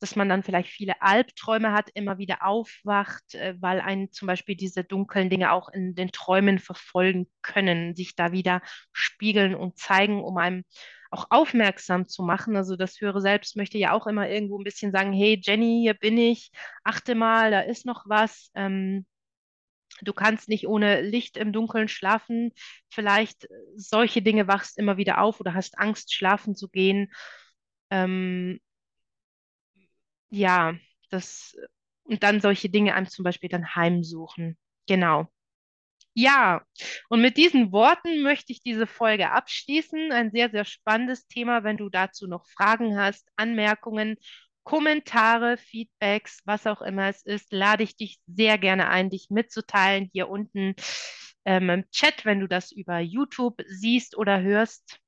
[0.00, 4.56] dass man dann vielleicht viele Albträume hat, immer wieder aufwacht, äh, weil einen zum Beispiel
[4.56, 8.60] diese dunklen Dinge auch in den Träumen verfolgen können, sich da wieder
[8.92, 10.64] spiegeln und zeigen, um einem
[11.12, 12.56] auch aufmerksam zu machen.
[12.56, 15.94] Also das höhere Selbst möchte ja auch immer irgendwo ein bisschen sagen, hey Jenny, hier
[15.94, 16.50] bin ich,
[16.82, 18.50] achte mal, da ist noch was.
[18.56, 19.06] Ähm,
[20.02, 22.52] Du kannst nicht ohne Licht im Dunkeln schlafen.
[22.90, 27.12] Vielleicht äh, solche Dinge wachst immer wieder auf oder hast Angst, schlafen zu gehen.
[27.90, 28.60] Ähm,
[30.30, 30.74] ja,
[31.10, 31.56] das
[32.04, 34.56] und dann solche Dinge einem zum Beispiel dann heimsuchen.
[34.86, 35.26] Genau.
[36.14, 36.62] Ja,
[37.10, 40.12] und mit diesen Worten möchte ich diese Folge abschließen.
[40.12, 41.64] Ein sehr, sehr spannendes Thema.
[41.64, 44.16] Wenn du dazu noch Fragen hast, Anmerkungen
[44.66, 50.10] Kommentare, Feedbacks, was auch immer es ist, lade ich dich sehr gerne ein, dich mitzuteilen
[50.12, 50.74] hier unten
[51.44, 54.98] ähm, im Chat, wenn du das über YouTube siehst oder hörst.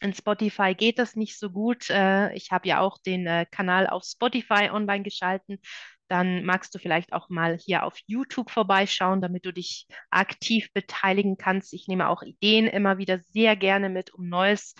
[0.00, 1.90] In Spotify geht das nicht so gut.
[1.90, 5.58] Äh, ich habe ja auch den äh, Kanal auf Spotify online geschalten.
[6.06, 11.36] Dann magst du vielleicht auch mal hier auf YouTube vorbeischauen, damit du dich aktiv beteiligen
[11.36, 11.74] kannst.
[11.74, 14.76] Ich nehme auch Ideen immer wieder sehr gerne mit, um Neues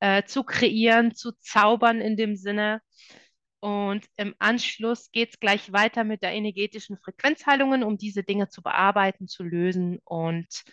[0.00, 2.82] äh, zu kreieren, zu zaubern in dem Sinne.
[3.64, 8.60] Und im Anschluss geht es gleich weiter mit der energetischen Frequenzheilungen, um diese Dinge zu
[8.62, 10.00] bearbeiten, zu lösen.
[10.04, 10.64] Und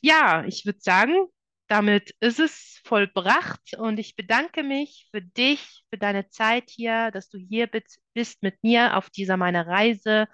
[0.00, 1.26] ja, ich würde sagen,
[1.68, 7.28] damit ist es vollbracht und ich bedanke mich für dich, für deine Zeit hier, dass
[7.28, 10.26] du hier bist mit mir auf dieser meiner Reise.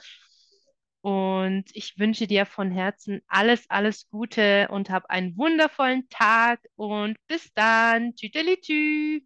[1.01, 7.17] Und ich wünsche dir von Herzen alles, alles Gute und hab einen wundervollen Tag und
[7.27, 8.15] bis dann.
[8.15, 9.23] Tüdelitü.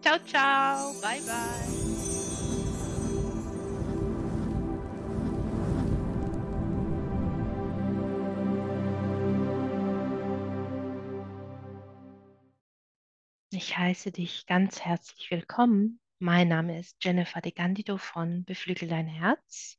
[0.00, 0.92] Ciao, ciao.
[1.00, 1.88] Bye, bye.
[13.50, 16.00] Ich heiße dich ganz herzlich willkommen.
[16.20, 19.78] Mein Name ist Jennifer de Gandido von Beflügel dein Herz.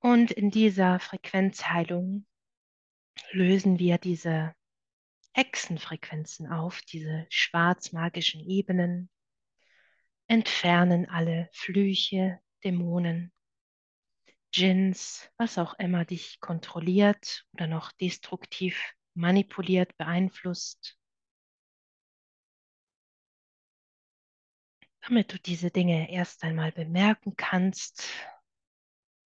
[0.00, 2.26] Und in dieser Frequenzheilung
[3.32, 4.54] lösen wir diese
[5.32, 9.10] Hexenfrequenzen auf, diese schwarzmagischen Ebenen,
[10.26, 13.32] entfernen alle Flüche, Dämonen,
[14.54, 20.96] Djinns, was auch immer dich kontrolliert oder noch destruktiv manipuliert, beeinflusst.
[25.02, 28.08] Damit du diese Dinge erst einmal bemerken kannst,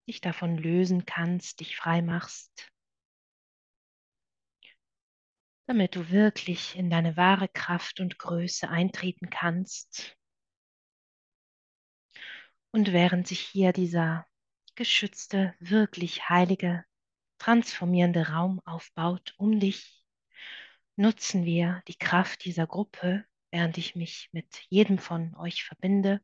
[0.06, 2.70] dich davon lösen kannst, dich frei machst,
[5.66, 10.16] damit du wirklich in deine wahre Kraft und Größe eintreten kannst.
[12.70, 14.26] Und während sich hier dieser
[14.74, 16.84] geschützte, wirklich heilige,
[17.38, 20.04] transformierende Raum aufbaut um dich,
[20.96, 26.20] nutzen wir die Kraft dieser Gruppe, während ich mich mit jedem von euch verbinde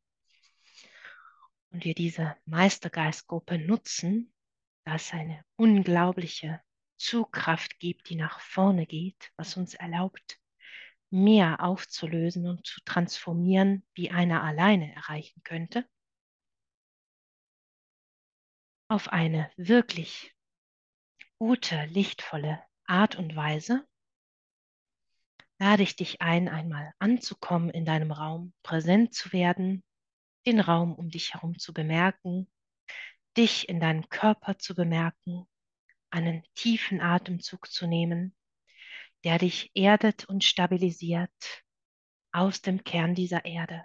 [1.70, 4.32] und wir diese Meistergeistgruppe nutzen,
[4.84, 6.60] da es eine unglaubliche
[7.00, 10.38] Zugkraft gibt, die nach vorne geht, was uns erlaubt,
[11.08, 15.88] mehr aufzulösen und zu transformieren, wie einer alleine erreichen könnte,
[18.88, 20.36] auf eine wirklich
[21.38, 23.88] gute, lichtvolle Art und Weise,
[25.58, 29.82] lade ich dich ein, einmal anzukommen in deinem Raum, präsent zu werden,
[30.46, 32.50] den Raum um dich herum zu bemerken,
[33.38, 35.46] dich in deinem Körper zu bemerken,
[36.10, 38.34] einen tiefen Atemzug zu nehmen,
[39.24, 41.64] der dich erdet und stabilisiert
[42.32, 43.84] aus dem Kern dieser Erde.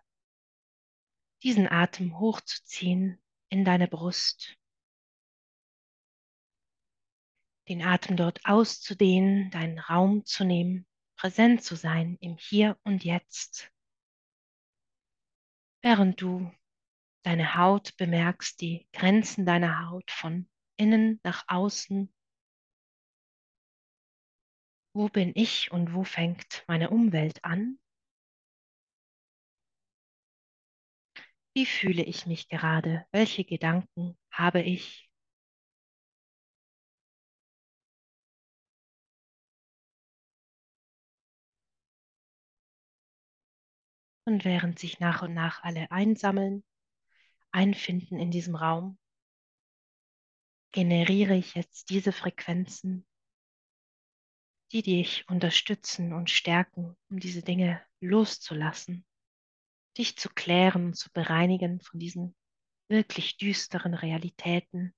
[1.44, 4.58] Diesen Atem hochzuziehen in deine Brust,
[7.68, 13.72] den Atem dort auszudehnen, deinen Raum zu nehmen, präsent zu sein im Hier und Jetzt,
[15.82, 16.52] während du
[17.24, 20.48] deine Haut bemerkst, die Grenzen deiner Haut von
[20.78, 22.12] innen nach außen.
[24.96, 27.78] Wo bin ich und wo fängt meine Umwelt an?
[31.56, 33.06] Wie fühle ich mich gerade?
[33.12, 35.10] Welche Gedanken habe ich?
[44.26, 46.64] Und während sich nach und nach alle einsammeln,
[47.52, 48.98] einfinden in diesem Raum,
[50.76, 53.08] generiere ich jetzt diese Frequenzen,
[54.74, 59.06] die dich unterstützen und stärken, um diese Dinge loszulassen,
[59.98, 62.36] dich zu klären und zu bereinigen von diesen
[62.90, 64.94] wirklich düsteren Realitäten,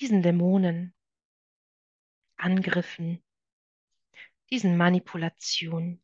[0.00, 0.96] diesen Dämonen,
[2.36, 3.22] Angriffen,
[4.50, 6.02] diesen Manipulationen,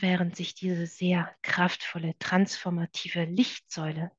[0.00, 4.10] während sich diese sehr kraftvolle, transformative Lichtsäule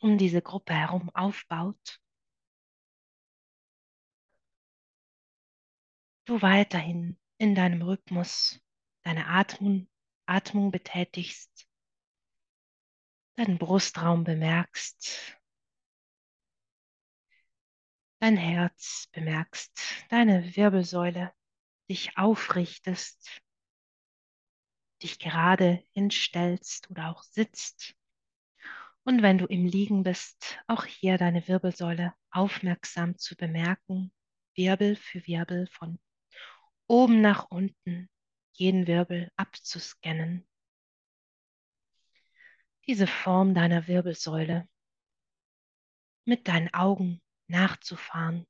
[0.00, 2.00] um diese Gruppe herum aufbaut,
[6.24, 8.60] du weiterhin in deinem Rhythmus
[9.02, 9.88] deine Atmung,
[10.26, 11.68] Atmung betätigst,
[13.36, 15.36] deinen Brustraum bemerkst,
[18.20, 19.72] dein Herz bemerkst,
[20.08, 21.32] deine Wirbelsäule,
[21.88, 23.42] dich aufrichtest,
[25.02, 27.94] dich gerade hinstellst oder auch sitzt.
[29.04, 34.12] Und wenn du im Liegen bist, auch hier deine Wirbelsäule aufmerksam zu bemerken,
[34.54, 35.98] Wirbel für Wirbel von
[36.86, 38.08] oben nach unten,
[38.52, 40.46] jeden Wirbel abzuscannen.
[42.86, 44.68] Diese Form deiner Wirbelsäule
[46.24, 48.46] mit deinen Augen nachzufahren,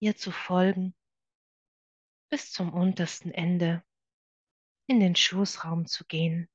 [0.00, 0.94] ihr zu folgen,
[2.28, 3.84] bis zum untersten Ende
[4.92, 6.50] in den Schoßraum zu gehen.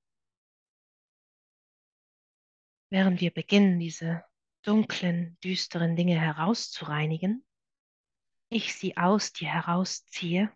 [2.92, 4.24] Während wir beginnen, diese
[4.62, 7.44] dunklen, düsteren Dinge herauszureinigen,
[8.50, 10.52] ich sie aus dir herausziehe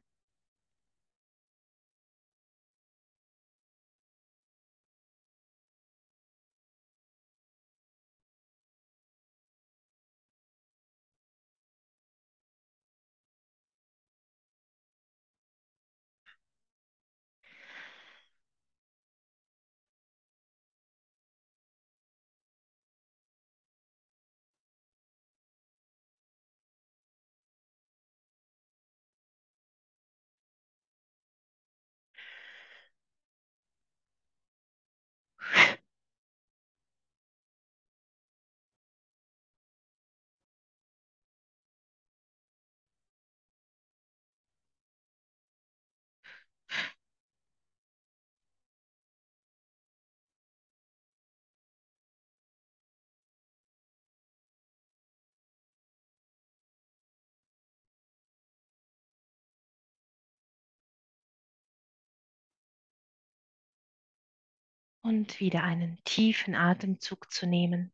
[65.01, 67.91] und wieder einen tiefen Atemzug zu nehmen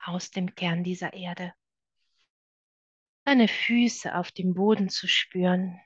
[0.00, 1.54] aus dem Kern dieser Erde.
[3.24, 5.80] Deine Füße auf dem Boden zu spüren.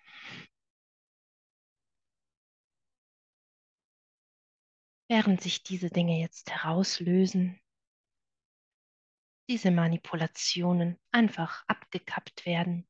[5.08, 7.60] Während sich diese Dinge jetzt herauslösen,
[9.48, 12.88] diese Manipulationen einfach abgekappt werden.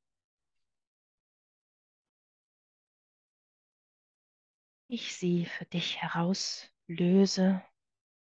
[4.86, 7.64] Ich sie für dich herauslöse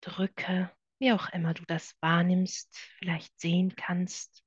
[0.01, 4.43] drücke, wie auch immer du das wahrnimmst, vielleicht sehen kannst.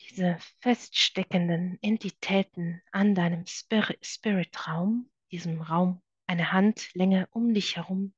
[0.00, 8.14] Diese feststeckenden Entitäten an deinem Spirit, Spirit-Raum, diesem Raum, eine Handlänge um dich herum,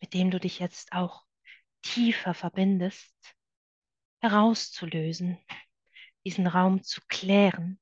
[0.00, 1.24] mit dem du dich jetzt auch
[1.82, 3.14] tiefer verbindest,
[4.20, 5.38] herauszulösen,
[6.24, 7.80] diesen Raum zu klären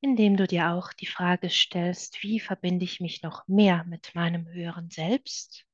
[0.00, 4.46] indem du dir auch die Frage stellst, wie verbinde ich mich noch mehr mit meinem
[4.48, 5.64] höheren Selbst?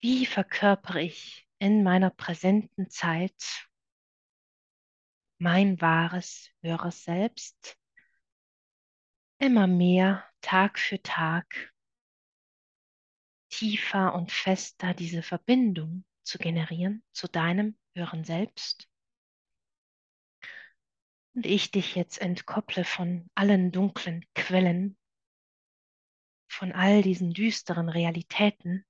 [0.00, 3.68] Wie verkörpere ich in meiner präsenten Zeit
[5.38, 7.76] mein wahres, höheres Selbst?
[9.38, 11.72] Immer mehr, Tag für Tag,
[13.50, 18.88] tiefer und fester diese Verbindung zu generieren zu deinem höheren Selbst
[21.34, 24.96] und ich dich jetzt entkopple von allen dunklen Quellen,
[26.48, 28.84] von all diesen düsteren Realitäten,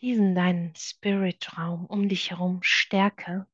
[0.00, 3.46] diesen deinen Spirit-Raum um dich herum stärke,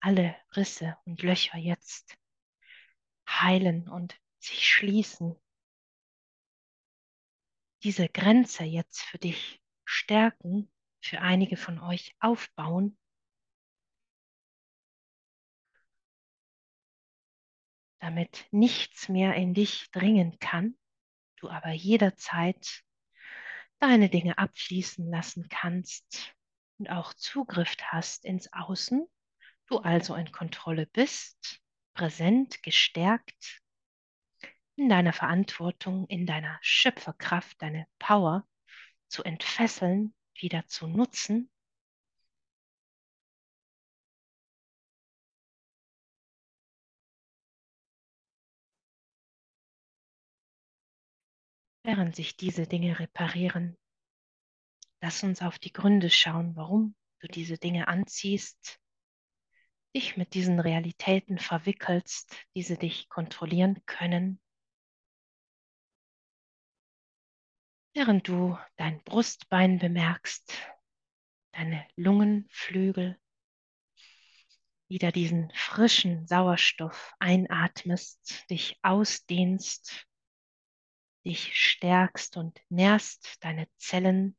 [0.00, 2.16] alle Risse und Löcher jetzt
[3.28, 5.36] heilen und sich schließen
[7.82, 10.70] diese Grenze jetzt für dich stärken,
[11.00, 12.96] für einige von euch aufbauen,
[17.98, 20.76] damit nichts mehr in dich dringen kann,
[21.36, 22.82] du aber jederzeit
[23.78, 26.34] deine Dinge abfließen lassen kannst
[26.78, 29.06] und auch Zugriff hast ins Außen,
[29.66, 31.60] du also in Kontrolle bist,
[31.94, 33.61] präsent, gestärkt
[34.76, 38.46] in deiner Verantwortung, in deiner Schöpferkraft, deine Power
[39.08, 41.50] zu entfesseln, wieder zu nutzen.
[51.84, 53.76] Während sich diese Dinge reparieren,
[55.00, 58.78] lass uns auf die Gründe schauen, warum du diese Dinge anziehst,
[59.94, 64.40] dich mit diesen Realitäten verwickelst, diese dich kontrollieren können
[67.94, 70.52] während du dein Brustbein bemerkst,
[71.52, 73.18] deine Lungenflügel,
[74.88, 80.06] wieder diesen frischen Sauerstoff einatmest, dich ausdehnst,
[81.24, 84.36] dich stärkst und nährst deine Zellen.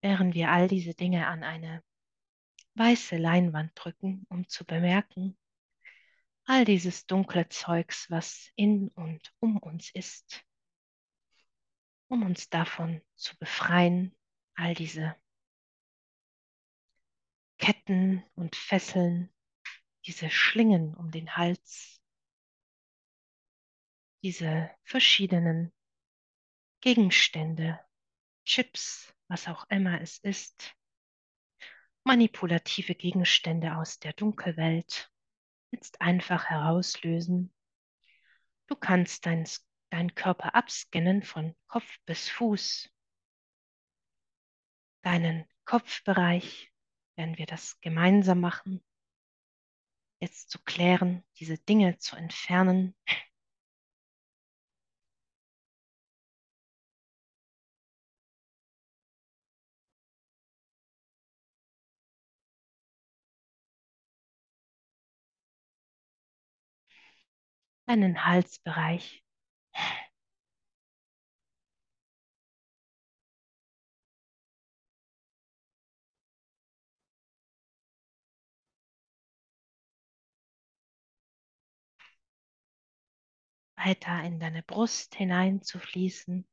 [0.00, 1.82] Während wir all diese Dinge an eine
[2.74, 5.36] weiße Leinwand drücken, um zu bemerken,
[6.44, 10.44] all dieses dunkle Zeugs, was in und um uns ist,
[12.08, 14.16] um uns davon zu befreien,
[14.54, 15.16] all diese
[17.58, 19.34] Ketten und Fesseln,
[20.06, 22.00] diese Schlingen um den Hals,
[24.22, 25.72] diese verschiedenen
[26.80, 27.80] Gegenstände,
[28.44, 30.74] Chips, was auch immer es ist,
[32.04, 35.10] manipulative Gegenstände aus der Dunkelwelt
[35.70, 37.52] jetzt einfach herauslösen.
[38.66, 39.46] Du kannst deinen
[39.90, 42.90] dein Körper abscannen von Kopf bis Fuß,
[45.02, 46.72] deinen Kopfbereich,
[47.16, 48.82] werden wir das gemeinsam machen,
[50.20, 52.94] jetzt zu klären, diese Dinge zu entfernen.
[67.88, 69.24] Deinen Halsbereich.
[83.76, 86.46] Weiter in deine Brust hineinzufließen,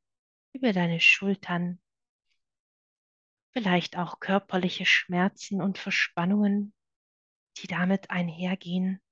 [0.54, 1.78] über deine Schultern,
[3.52, 6.72] vielleicht auch körperliche Schmerzen und Verspannungen,
[7.58, 9.02] die damit einhergehen,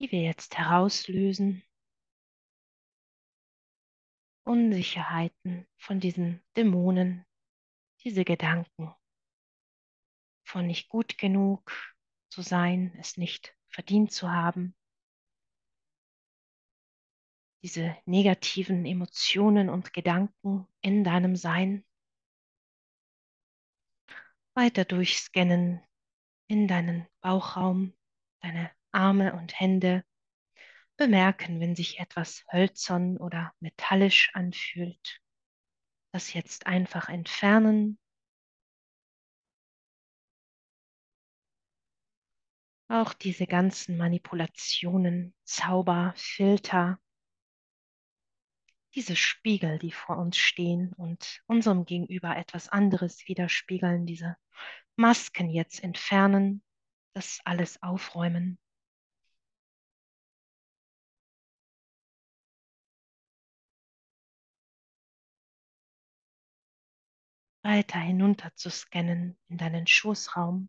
[0.00, 1.62] die wir jetzt herauslösen.
[4.44, 7.26] Unsicherheiten von diesen Dämonen,
[8.02, 8.94] diese Gedanken.
[10.44, 11.70] Von nicht gut genug
[12.30, 14.74] zu sein, es nicht verdient zu haben,
[17.62, 21.84] diese negativen Emotionen und Gedanken in deinem Sein.
[24.54, 25.80] Weiter durchscannen
[26.48, 27.92] in deinen Bauchraum,
[28.40, 30.04] deine Arme und Hände,
[30.96, 35.20] bemerken, wenn sich etwas hölzern oder metallisch anfühlt.
[36.12, 37.98] Das jetzt einfach entfernen.
[42.88, 46.98] Auch diese ganzen Manipulationen, Zauber, Filter,
[48.94, 54.36] diese Spiegel, die vor uns stehen und unserem Gegenüber etwas anderes widerspiegeln, diese
[54.96, 56.62] Masken jetzt entfernen,
[57.14, 58.58] das alles aufräumen.
[67.62, 70.68] Weiter hinunter zu scannen in deinen Schoßraum.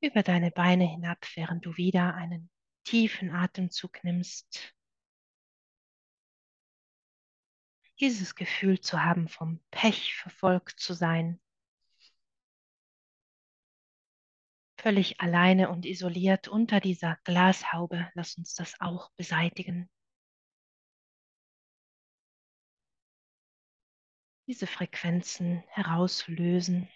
[0.00, 2.50] über deine Beine hinab, während du wieder einen
[2.84, 4.74] tiefen Atemzug nimmst.
[8.00, 11.38] Dieses Gefühl zu haben, vom Pech verfolgt zu sein.
[14.78, 18.10] Völlig alleine und isoliert unter dieser Glashaube.
[18.14, 19.90] Lass uns das auch beseitigen.
[24.46, 26.88] Diese Frequenzen herauslösen.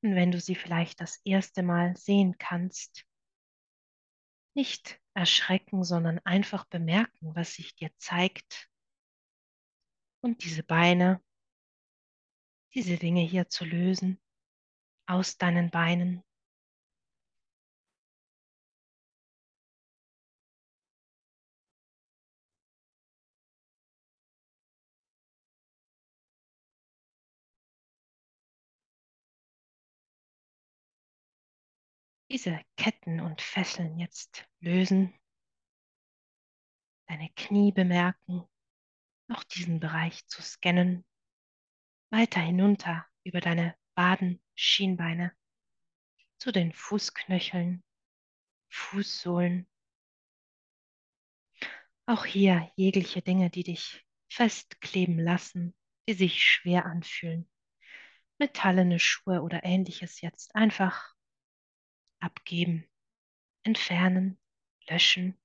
[0.00, 3.04] Und wenn du sie vielleicht das erste Mal sehen kannst,
[4.54, 8.71] nicht erschrecken, sondern einfach bemerken, was sich dir zeigt.
[10.22, 11.20] Und diese Beine,
[12.74, 14.18] diese Dinge hier zu lösen
[15.06, 16.22] aus deinen Beinen.
[32.32, 35.12] diese Ketten und Fesseln jetzt lösen,
[37.06, 38.48] deine Knie bemerken,
[39.32, 41.04] auch diesen Bereich zu scannen,
[42.10, 45.32] weiter hinunter über deine Waden, Schienbeine
[46.38, 47.82] zu den Fußknöcheln,
[48.68, 49.68] Fußsohlen.
[52.06, 55.74] Auch hier jegliche Dinge, die dich festkleben lassen,
[56.08, 57.48] die sich schwer anfühlen.
[58.38, 61.14] Metallene Schuhe oder ähnliches jetzt einfach
[62.18, 62.88] abgeben,
[63.62, 64.38] entfernen,
[64.88, 65.38] löschen.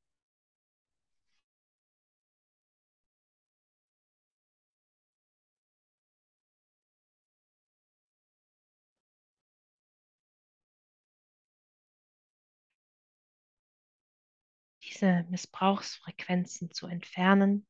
[14.97, 17.67] Diese Missbrauchsfrequenzen zu entfernen.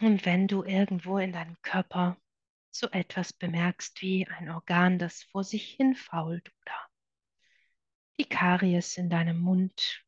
[0.00, 2.16] Und wenn du irgendwo in deinem Körper
[2.70, 6.88] so etwas bemerkst wie ein Organ, das vor sich hin fault oder
[8.18, 10.02] die Karies in deinem Mund,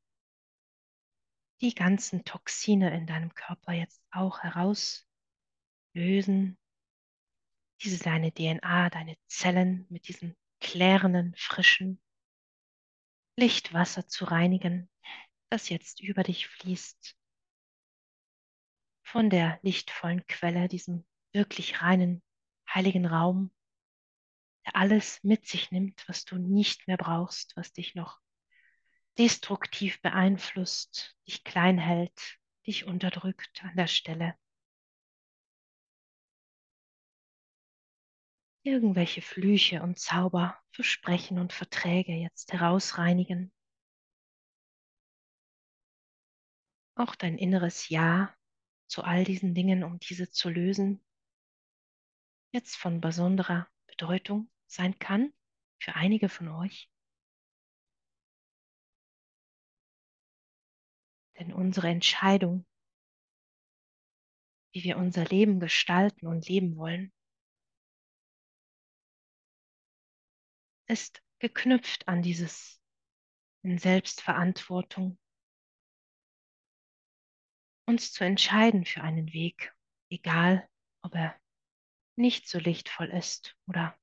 [1.61, 5.07] die ganzen Toxine in deinem Körper jetzt auch herauslösen,
[7.83, 12.01] diese deine DNA, deine Zellen mit diesem klärenden, frischen
[13.37, 14.89] Lichtwasser zu reinigen,
[15.51, 17.17] das jetzt über dich fließt,
[19.13, 22.23] von der lichtvollen Quelle, diesem wirklich reinen,
[22.67, 23.53] heiligen Raum,
[24.65, 28.23] der alles mit sich nimmt, was du nicht mehr brauchst, was dich noch
[29.19, 34.35] destruktiv beeinflusst, dich klein hält, dich unterdrückt an der Stelle.
[38.63, 43.53] Irgendwelche Flüche und Zauber, Versprechen und Verträge jetzt herausreinigen.
[46.95, 48.35] Auch dein inneres Ja
[48.93, 51.03] zu all diesen Dingen, um diese zu lösen,
[52.53, 55.33] jetzt von besonderer Bedeutung sein kann
[55.83, 56.91] für einige von euch.
[61.39, 62.67] Denn unsere Entscheidung,
[64.75, 67.15] wie wir unser Leben gestalten und leben wollen,
[70.87, 72.79] ist geknüpft an dieses
[73.63, 75.19] in Selbstverantwortung,
[77.87, 79.75] uns zu entscheiden für einen Weg,
[80.11, 80.69] egal
[81.03, 81.39] ob er
[82.17, 83.97] nicht so lichtvoll ist oder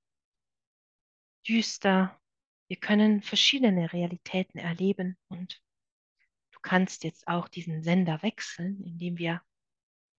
[1.47, 2.19] düster.
[2.67, 5.61] Wir können verschiedene Realitäten erleben und
[6.51, 9.41] du kannst jetzt auch diesen Sender wechseln, indem wir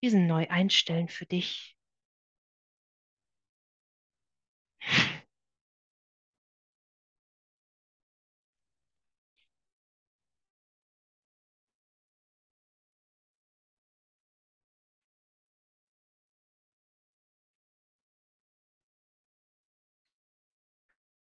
[0.03, 1.77] diesen neu einstellen für dich.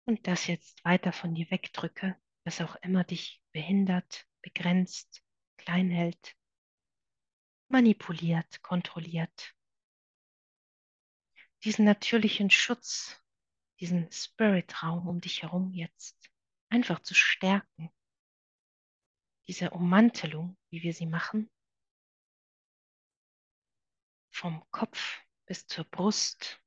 [0.09, 5.25] Und das jetzt weiter von dir wegdrücke, was auch immer dich behindert, begrenzt,
[5.57, 6.37] klein hält,
[7.69, 9.55] manipuliert, kontrolliert.
[11.65, 13.21] Diesen natürlichen Schutz,
[13.81, 16.31] diesen Spirit-Raum um dich herum jetzt
[16.69, 17.91] einfach zu stärken.
[19.49, 21.51] Diese Ummantelung, wie wir sie machen,
[24.31, 26.63] vom Kopf bis zur Brust,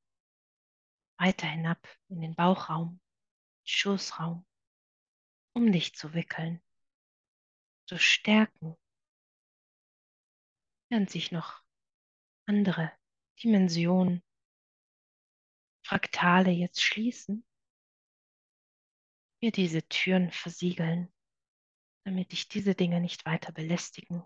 [1.16, 3.00] weiter hinab in den Bauchraum,
[3.64, 4.46] Schoßraum,
[5.54, 6.62] um dich zu wickeln,
[7.86, 8.76] zu stärken,
[10.88, 11.62] während sich noch
[12.46, 12.92] andere
[13.42, 14.22] Dimensionen,
[15.82, 17.44] Fraktale jetzt schließen,
[19.40, 21.12] wir diese Türen versiegeln,
[22.04, 24.22] damit dich diese Dinge nicht weiter belästigen.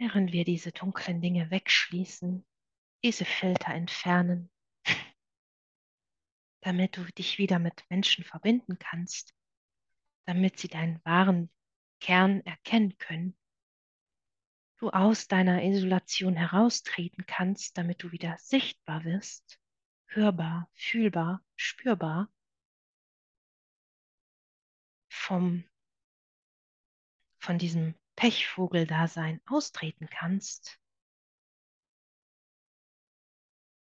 [0.00, 2.42] Während wir diese dunklen Dinge wegschließen,
[3.04, 4.50] diese Filter entfernen,
[6.62, 9.34] damit du dich wieder mit Menschen verbinden kannst,
[10.24, 11.50] damit sie deinen wahren
[12.00, 13.36] Kern erkennen können,
[14.78, 19.60] du aus deiner Isolation heraustreten kannst, damit du wieder sichtbar wirst,
[20.06, 22.32] hörbar, fühlbar, spürbar,
[25.10, 25.62] vom,
[27.38, 30.78] von diesem Pechvogeldasein austreten kannst.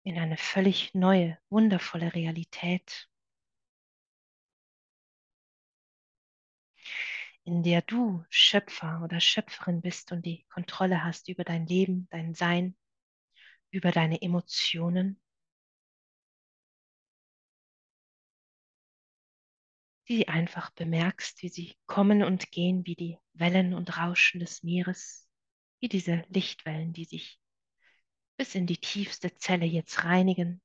[0.02, 3.08] In eine völlig neue, wundervolle Realität,
[7.44, 12.34] in der du Schöpfer oder Schöpferin bist und die Kontrolle hast über dein Leben, dein
[12.34, 12.76] Sein,
[13.70, 15.20] über deine Emotionen,
[20.08, 25.28] die einfach bemerkst, wie sie kommen und gehen, wie die Wellen und Rauschen des Meeres,
[25.80, 27.40] wie diese Lichtwellen, die sich
[28.36, 30.60] bis in die tiefste Zelle jetzt reinigen,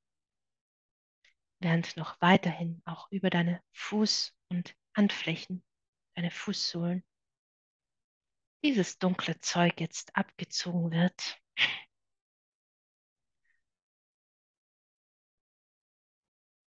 [1.59, 5.63] während noch weiterhin auch über deine Fuß- und Handflächen,
[6.15, 7.03] deine Fußsohlen,
[8.63, 11.39] dieses dunkle Zeug jetzt abgezogen wird.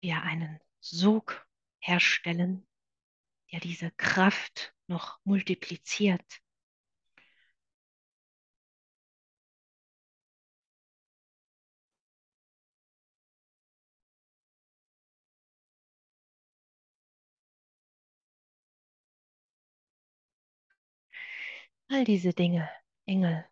[0.00, 1.47] Wir einen Sog
[1.80, 2.66] herstellen,
[3.52, 6.24] der diese Kraft noch multipliziert.
[21.90, 22.70] All diese Dinge,
[23.04, 23.44] Engel,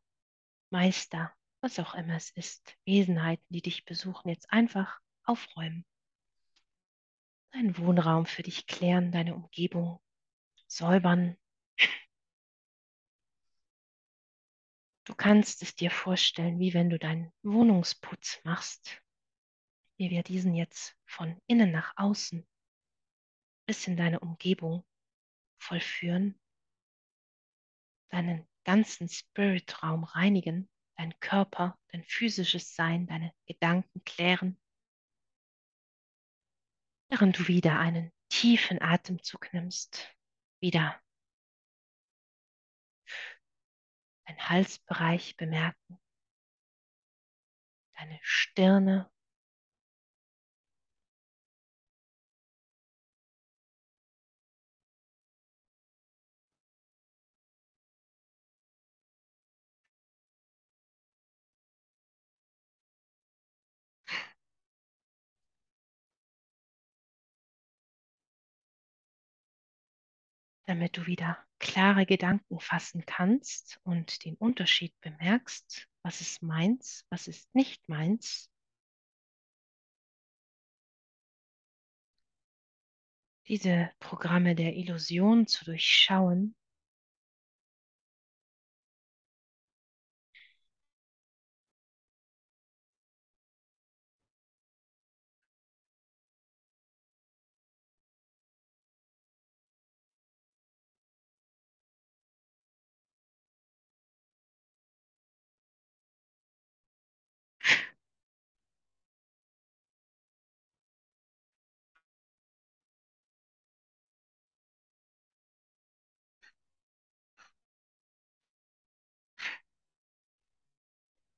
[0.70, 5.85] Meister, was auch immer es ist, Wesenheiten, die dich besuchen, jetzt einfach aufräumen.
[7.57, 9.99] Deinen Wohnraum für dich klären, deine Umgebung
[10.66, 11.39] säubern.
[15.05, 19.01] Du kannst es dir vorstellen, wie wenn du deinen Wohnungsputz machst,
[19.97, 22.47] wie wir diesen jetzt von innen nach außen
[23.65, 24.85] bis in deine Umgebung
[25.57, 26.39] vollführen,
[28.11, 34.61] deinen ganzen Spiritraum reinigen, dein Körper, dein physisches Sein, deine Gedanken klären,
[37.09, 40.09] während du wieder einen tiefen Atemzug nimmst,
[40.61, 41.01] wieder
[44.27, 46.01] deinen Halsbereich bemerken,
[47.95, 49.11] deine Stirne,
[70.66, 77.28] damit du wieder klare Gedanken fassen kannst und den Unterschied bemerkst, was ist meins, was
[77.28, 78.51] ist nicht meins.
[83.48, 86.56] Diese Programme der Illusion zu durchschauen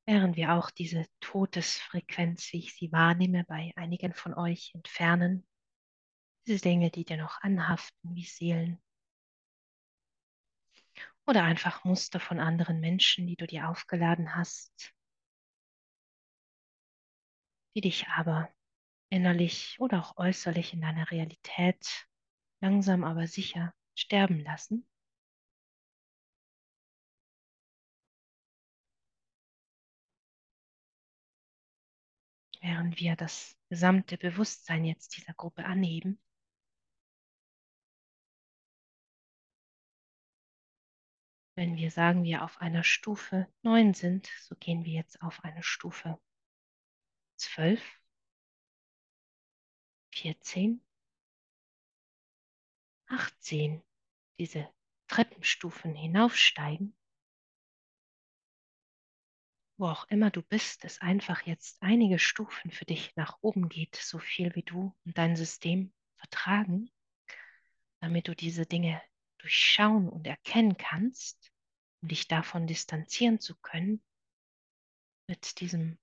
[0.08, 5.46] während wir auch diese Todesfrequenz, wie ich sie wahrnehme, bei einigen von euch entfernen.
[6.46, 8.80] Diese Dinge, die dir noch anhaften, wie Seelen.
[11.26, 14.94] Oder einfach Muster von anderen Menschen, die du dir aufgeladen hast,
[17.74, 18.48] die dich aber
[19.10, 22.08] innerlich oder auch äußerlich in deiner Realität
[22.62, 24.87] langsam aber sicher sterben lassen.
[32.60, 36.20] Während wir das gesamte Bewusstsein jetzt dieser Gruppe anheben.
[41.54, 45.62] Wenn wir sagen, wir auf einer Stufe 9 sind, so gehen wir jetzt auf eine
[45.62, 46.20] Stufe
[47.36, 47.80] 12,
[50.12, 50.84] 14,
[53.06, 53.82] 18,
[54.38, 54.68] diese
[55.06, 56.97] Treppenstufen hinaufsteigen
[59.78, 63.94] wo auch immer du bist, es einfach jetzt einige Stufen für dich nach oben geht,
[63.94, 66.90] so viel wie du und dein System vertragen,
[68.00, 69.00] damit du diese Dinge
[69.38, 71.52] durchschauen und erkennen kannst,
[72.02, 74.02] um dich davon distanzieren zu können,
[75.28, 75.98] mit diesem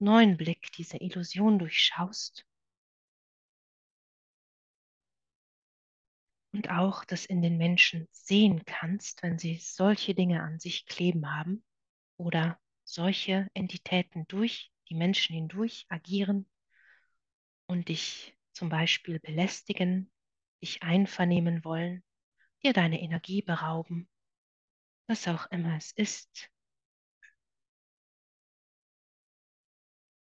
[0.00, 2.44] neuen Blick diese Illusion durchschaust.
[6.52, 11.32] Und auch das in den Menschen sehen kannst, wenn sie solche Dinge an sich kleben
[11.32, 11.62] haben
[12.16, 12.58] oder
[12.92, 16.48] solche Entitäten durch die Menschen hindurch agieren
[17.66, 20.10] und dich zum Beispiel belästigen,
[20.60, 22.02] dich einvernehmen wollen,
[22.62, 24.08] dir deine Energie berauben,
[25.06, 26.50] was auch immer es ist.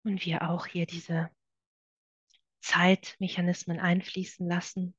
[0.05, 1.31] Und wir auch hier diese
[2.61, 4.95] Zeitmechanismen einfließen lassen,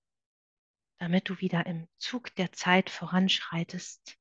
[0.97, 4.17] damit du wieder im Zug der Zeit voranschreitest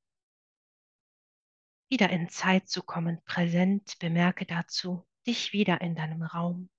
[1.93, 6.71] wieder in Zeit zu kommen, präsent, bemerke dazu dich wieder in deinem Raum.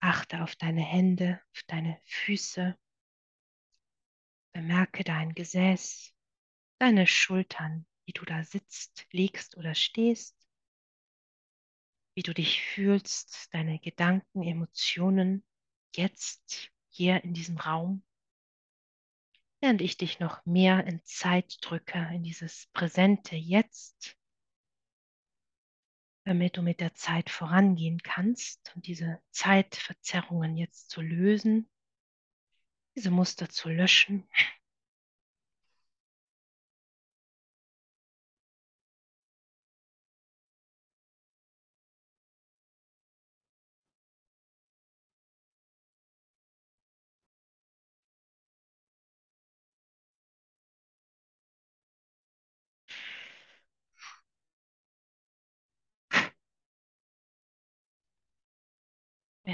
[0.00, 2.76] Achte auf deine Hände, auf deine Füße.
[4.52, 6.12] Bemerke dein Gesäß,
[6.80, 10.36] deine Schultern, wie du da sitzt, liegst oder stehst,
[12.16, 15.44] wie du dich fühlst, deine Gedanken, Emotionen
[15.94, 18.02] jetzt hier in diesem Raum
[19.60, 24.16] während ich dich noch mehr in Zeit drücke, in dieses präsente Jetzt,
[26.24, 31.70] damit du mit der Zeit vorangehen kannst und diese Zeitverzerrungen jetzt zu lösen,
[32.96, 34.28] diese Muster zu löschen.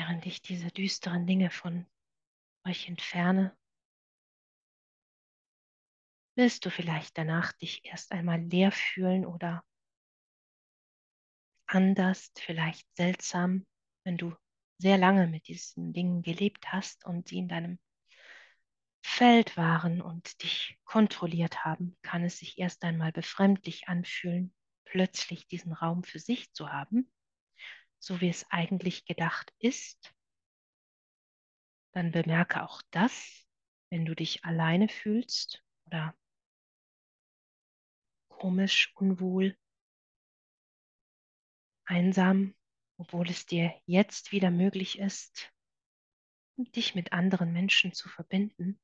[0.03, 1.87] Während ich diese düsteren Dinge von
[2.67, 3.57] euch entferne,
[6.35, 9.65] willst du vielleicht danach dich erst einmal leer fühlen oder
[11.67, 13.65] anders, vielleicht seltsam,
[14.05, 14.35] wenn du
[14.79, 17.79] sehr lange mit diesen Dingen gelebt hast und sie in deinem
[19.05, 24.53] Feld waren und dich kontrolliert haben, kann es sich erst einmal befremdlich anfühlen,
[24.85, 27.09] plötzlich diesen Raum für sich zu haben,
[28.03, 30.13] so wie es eigentlich gedacht ist.
[31.93, 33.47] Dann bemerke auch das,
[33.91, 36.15] wenn du dich alleine fühlst oder
[38.29, 39.57] komisch, unwohl,
[41.85, 42.55] einsam,
[42.97, 45.53] obwohl es dir jetzt wieder möglich ist,
[46.57, 48.81] dich mit anderen Menschen zu verbinden.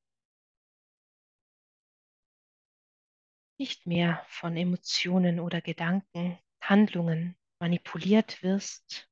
[3.59, 9.08] Nicht mehr von Emotionen oder Gedanken, Handlungen manipuliert wirst.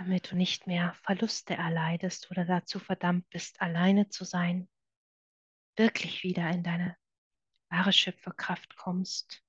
[0.00, 4.66] Damit du nicht mehr Verluste erleidest oder dazu verdammt bist, alleine zu sein,
[5.76, 6.96] wirklich wieder in deine
[7.68, 9.44] wahre Schöpferkraft kommst.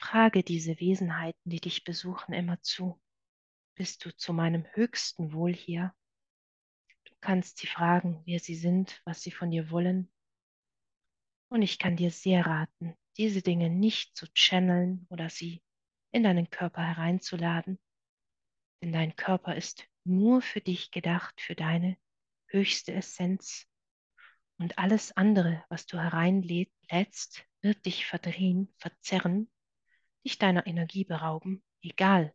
[0.00, 2.98] Frage diese Wesenheiten, die dich besuchen, immer zu.
[3.74, 5.94] Bist du zu meinem höchsten Wohl hier?
[7.04, 10.10] Du kannst sie fragen, wer sie sind, was sie von dir wollen.
[11.50, 15.62] Und ich kann dir sehr raten, diese Dinge nicht zu channeln oder sie
[16.12, 17.78] in deinen Körper hereinzuladen,
[18.82, 21.96] denn dein Körper ist nur für dich gedacht, für deine
[22.46, 23.66] höchste Essenz.
[24.58, 29.50] Und alles andere, was du hereinlädst, wird dich verdrehen, verzerren,
[30.24, 32.34] dich deiner Energie berauben, egal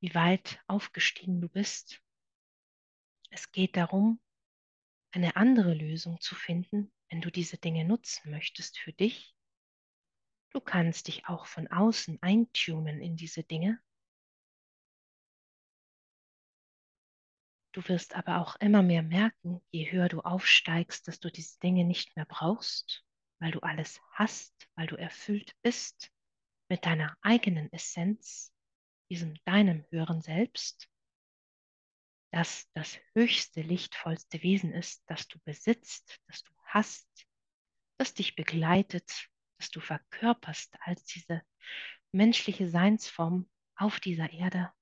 [0.00, 2.00] wie weit aufgestiegen du bist.
[3.30, 4.20] Es geht darum,
[5.10, 9.34] eine andere Lösung zu finden, wenn du diese Dinge nutzen möchtest für dich.
[10.50, 13.80] Du kannst dich auch von außen eintunen in diese Dinge.
[17.72, 21.84] Du wirst aber auch immer mehr merken, je höher du aufsteigst, dass du diese Dinge
[21.84, 23.04] nicht mehr brauchst,
[23.40, 26.10] weil du alles hast, weil du erfüllt bist
[26.68, 28.52] mit deiner eigenen Essenz,
[29.10, 30.88] diesem deinem höheren Selbst,
[32.32, 37.08] dass das höchste, lichtvollste Wesen ist, das du besitzt, das du hast,
[37.98, 41.42] das dich begleitet, das du verkörperst als diese
[42.12, 44.72] menschliche Seinsform auf dieser Erde.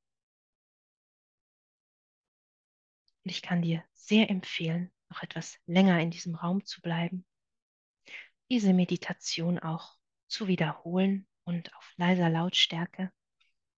[3.24, 7.27] Und ich kann dir sehr empfehlen, noch etwas länger in diesem Raum zu bleiben,
[8.51, 9.97] diese Meditation auch
[10.28, 13.12] zu wiederholen und auf leiser Lautstärke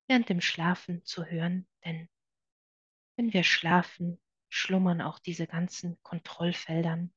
[0.06, 2.08] während dem Schlafen zu hören, denn
[3.16, 7.12] wenn wir schlafen, schlummern auch diese ganzen Kontrollfeldern,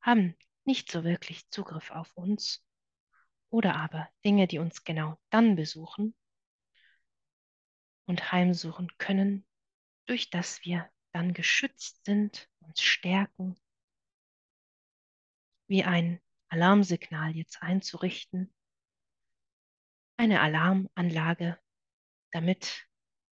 [0.00, 2.62] haben nicht so wirklich Zugriff auf uns
[3.50, 6.14] oder aber Dinge, die uns genau dann besuchen
[8.06, 9.46] und heimsuchen können,
[10.06, 13.56] durch das wir dann geschützt sind, uns stärken,
[15.68, 18.52] wie ein Alarmsignal jetzt einzurichten,
[20.16, 21.58] eine Alarmanlage,
[22.32, 22.88] damit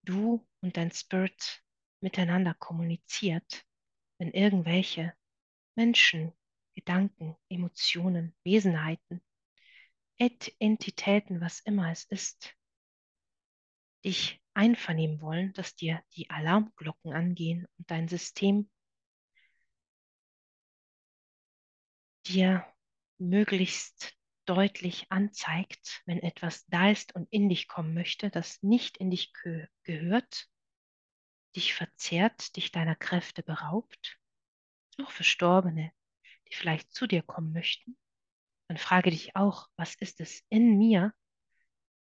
[0.04, 1.64] du und dein Spirit
[2.02, 3.66] miteinander kommuniziert,
[4.18, 5.14] wenn irgendwelche
[5.76, 6.34] Menschen,
[6.74, 9.22] Gedanken, Emotionen, Wesenheiten,
[10.60, 12.56] Entitäten, was immer es ist,
[14.06, 18.70] dich einvernehmen wollen, dass dir die Alarmglocken angehen und dein System
[22.28, 22.66] dir
[23.18, 24.16] möglichst
[24.46, 29.34] deutlich anzeigt, wenn etwas da ist und in dich kommen möchte, das nicht in dich
[29.34, 30.50] ge gehört,
[31.56, 34.20] dich verzehrt, dich deiner Kräfte beraubt,
[35.02, 35.92] auch Verstorbene,
[36.48, 37.98] die vielleicht zu dir kommen möchten,
[38.72, 41.14] dann frage dich auch, was ist es in mir,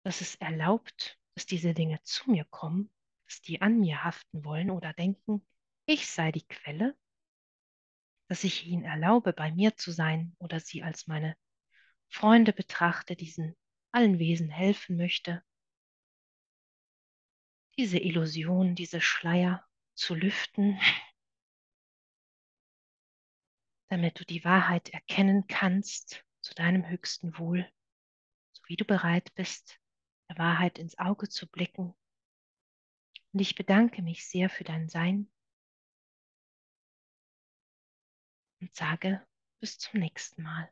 [0.03, 2.90] das es erlaubt, dass diese Dinge zu mir kommen,
[3.26, 5.45] dass die an mir haften wollen oder denken,
[5.85, 6.98] ich sei die Quelle,
[8.30, 11.35] dass ich ihnen erlaube, bei mir zu sein oder sie als meine
[12.07, 13.57] Freunde betrachte, diesen
[13.91, 15.44] allen Wesen helfen möchte,
[17.76, 20.80] diese Illusion, diese Schleier zu lüften,
[23.90, 27.67] damit du die Wahrheit erkennen kannst zu deinem höchsten Wohl,
[28.51, 29.79] so wie du bereit bist,
[30.29, 31.95] der Wahrheit ins Auge zu blicken.
[33.31, 35.31] Und ich bedanke mich sehr für dein Sein
[38.59, 39.25] und sage
[39.59, 40.69] bis zum nächsten Mal.